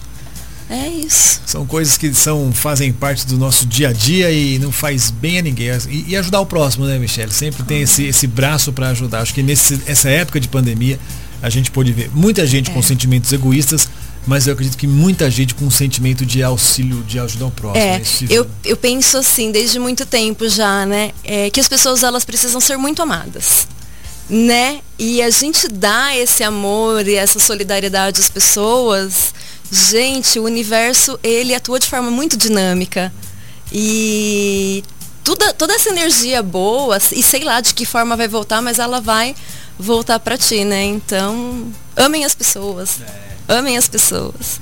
É 0.69 0.87
isso. 0.87 1.41
São 1.45 1.65
coisas 1.65 1.97
que 1.97 2.13
são, 2.13 2.53
fazem 2.53 2.93
parte 2.93 3.27
do 3.27 3.37
nosso 3.37 3.65
dia 3.65 3.89
a 3.89 3.93
dia 3.93 4.31
e 4.31 4.57
não 4.59 4.71
faz 4.71 5.11
bem 5.11 5.39
a 5.39 5.41
ninguém. 5.41 5.71
E, 5.89 6.05
e 6.07 6.15
ajudar 6.15 6.39
o 6.39 6.45
próximo, 6.45 6.85
né, 6.85 6.97
Michelle? 6.97 7.33
Sempre 7.33 7.63
tem 7.63 7.81
esse, 7.81 8.05
esse 8.05 8.27
braço 8.27 8.71
para 8.71 8.87
ajudar. 8.89 9.19
Acho 9.19 9.33
que 9.33 9.43
nessa 9.43 10.09
época 10.09 10.39
de 10.39 10.47
pandemia 10.47 10.97
a 11.41 11.49
gente 11.49 11.69
pôde 11.69 11.91
ver 11.91 12.09
muita 12.13 12.47
gente 12.47 12.71
é. 12.71 12.73
com 12.73 12.81
sentimentos 12.81 13.33
egoístas, 13.33 13.89
mas 14.27 14.45
eu 14.45 14.53
acredito 14.53 14.77
que 14.77 14.85
muita 14.85 15.31
gente 15.31 15.55
com 15.55 15.65
um 15.65 15.71
sentimento 15.71 16.25
de 16.25 16.43
auxílio, 16.43 17.01
de 17.03 17.19
ajudar 17.19 17.47
o 17.47 17.51
próximo. 17.51 17.83
É, 17.83 18.01
eu, 18.29 18.45
eu 18.63 18.77
penso 18.77 19.17
assim, 19.17 19.51
desde 19.51 19.79
muito 19.79 20.05
tempo 20.05 20.47
já, 20.47 20.85
né? 20.85 21.11
É, 21.23 21.49
que 21.49 21.59
as 21.59 21.67
pessoas 21.67 22.03
elas 22.03 22.23
precisam 22.23 22.61
ser 22.61 22.77
muito 22.77 23.01
amadas 23.01 23.67
né? 24.29 24.81
E 24.99 25.21
a 25.21 25.29
gente 25.29 25.69
dá 25.69 26.13
esse 26.13 26.43
amor 26.43 27.07
e 27.07 27.15
essa 27.15 27.39
solidariedade 27.39 28.19
às 28.19 28.29
pessoas 28.29 29.33
Gente, 29.71 30.39
o 30.39 30.43
universo, 30.43 31.19
ele 31.21 31.53
atua 31.53 31.79
de 31.79 31.87
forma 31.87 32.09
muito 32.09 32.37
dinâmica. 32.37 33.11
E 33.71 34.83
toda, 35.23 35.53
toda 35.53 35.73
essa 35.73 35.89
energia 35.89 36.41
boa, 36.41 36.97
e 37.11 37.21
sei 37.21 37.43
lá 37.43 37.59
de 37.59 37.73
que 37.73 37.85
forma 37.85 38.15
vai 38.15 38.27
voltar, 38.27 38.61
mas 38.61 38.79
ela 38.79 39.01
vai 39.01 39.35
voltar 39.77 40.19
para 40.19 40.37
ti, 40.37 40.63
né? 40.63 40.83
Então, 40.85 41.71
amem 41.95 42.23
as 42.23 42.33
pessoas. 42.33 43.01
É. 43.01 43.26
Amem 43.47 43.77
as 43.77 43.87
pessoas. 43.87 44.59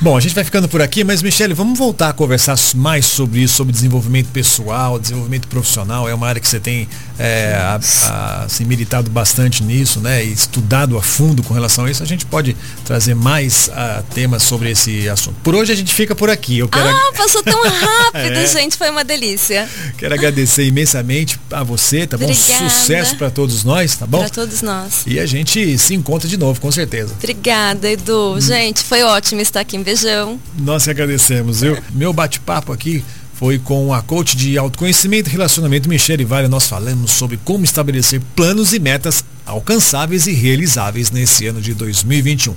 Bom, 0.00 0.16
a 0.16 0.20
gente 0.20 0.34
vai 0.34 0.44
ficando 0.44 0.68
por 0.68 0.82
aqui, 0.82 1.04
mas 1.04 1.22
Michele, 1.22 1.54
vamos 1.54 1.78
voltar 1.78 2.10
a 2.10 2.12
conversar 2.12 2.56
mais 2.74 3.06
sobre 3.06 3.40
isso, 3.40 3.54
sobre 3.54 3.72
desenvolvimento 3.72 4.28
pessoal, 4.28 4.98
desenvolvimento 4.98 5.48
profissional. 5.48 6.08
É 6.08 6.14
uma 6.14 6.28
área 6.28 6.40
que 6.40 6.46
você 6.46 6.60
tem 6.60 6.88
é, 7.18 7.54
a, 7.54 7.80
a, 8.08 8.44
assim, 8.44 8.64
militado 8.64 9.10
bastante 9.10 9.62
nisso, 9.62 10.00
né? 10.00 10.24
E 10.24 10.32
estudado 10.32 10.98
a 10.98 11.02
fundo 11.02 11.42
com 11.42 11.54
relação 11.54 11.86
a 11.86 11.90
isso. 11.90 12.02
A 12.02 12.06
gente 12.06 12.26
pode 12.26 12.56
trazer 12.84 13.14
mais 13.14 13.70
a, 13.70 14.02
temas 14.14 14.42
sobre 14.42 14.70
esse 14.70 15.08
assunto. 15.08 15.36
Por 15.42 15.54
hoje 15.54 15.72
a 15.72 15.76
gente 15.76 15.94
fica 15.94 16.14
por 16.14 16.28
aqui. 16.28 16.58
Eu 16.58 16.68
quero... 16.68 16.88
Ah, 16.88 17.12
passou 17.16 17.42
tão 17.42 17.60
rápido, 17.64 18.38
é. 18.38 18.46
gente. 18.46 18.76
Foi 18.76 18.90
uma 18.90 19.04
delícia. 19.04 19.68
Quero 19.96 20.14
agradecer 20.14 20.64
imensamente 20.64 21.38
a 21.50 21.62
você, 21.62 22.06
tá 22.06 22.18
bom? 22.18 22.24
Obrigada. 22.24 22.70
Sucesso 22.70 23.16
para 23.16 23.30
todos 23.30 23.64
nós, 23.64 23.96
tá 23.96 24.06
bom? 24.06 24.18
Para 24.18 24.28
todos 24.28 24.62
nós. 24.62 25.02
E 25.06 25.18
a 25.18 25.26
gente 25.26 25.78
se 25.78 25.94
encontra 25.94 26.28
de 26.28 26.36
novo, 26.36 26.60
com 26.60 26.70
certeza. 26.70 27.14
Obrigada, 27.18 27.90
Edu. 27.90 28.34
Hum. 28.34 28.40
Gente, 28.40 28.82
foi 28.82 29.02
ótimo 29.02 29.40
estar 29.40 29.55
aqui. 29.60 29.78
Um 29.78 29.82
beijão. 29.82 30.40
Nós 30.58 30.84
que 30.84 30.90
agradecemos, 30.90 31.60
viu? 31.60 31.76
Meu 31.94 32.12
bate-papo 32.12 32.72
aqui 32.72 33.04
foi 33.34 33.58
com 33.58 33.92
a 33.92 34.00
coach 34.00 34.36
de 34.36 34.56
autoconhecimento 34.56 35.28
e 35.28 35.32
relacionamento 35.32 35.88
Michele 35.88 36.24
Vale. 36.24 36.48
Nós 36.48 36.66
falamos 36.66 37.10
sobre 37.10 37.38
como 37.44 37.64
estabelecer 37.64 38.20
planos 38.34 38.72
e 38.72 38.78
metas 38.78 39.22
alcançáveis 39.44 40.26
e 40.26 40.32
realizáveis 40.32 41.10
nesse 41.10 41.46
ano 41.46 41.60
de 41.60 41.74
2021. 41.74 42.54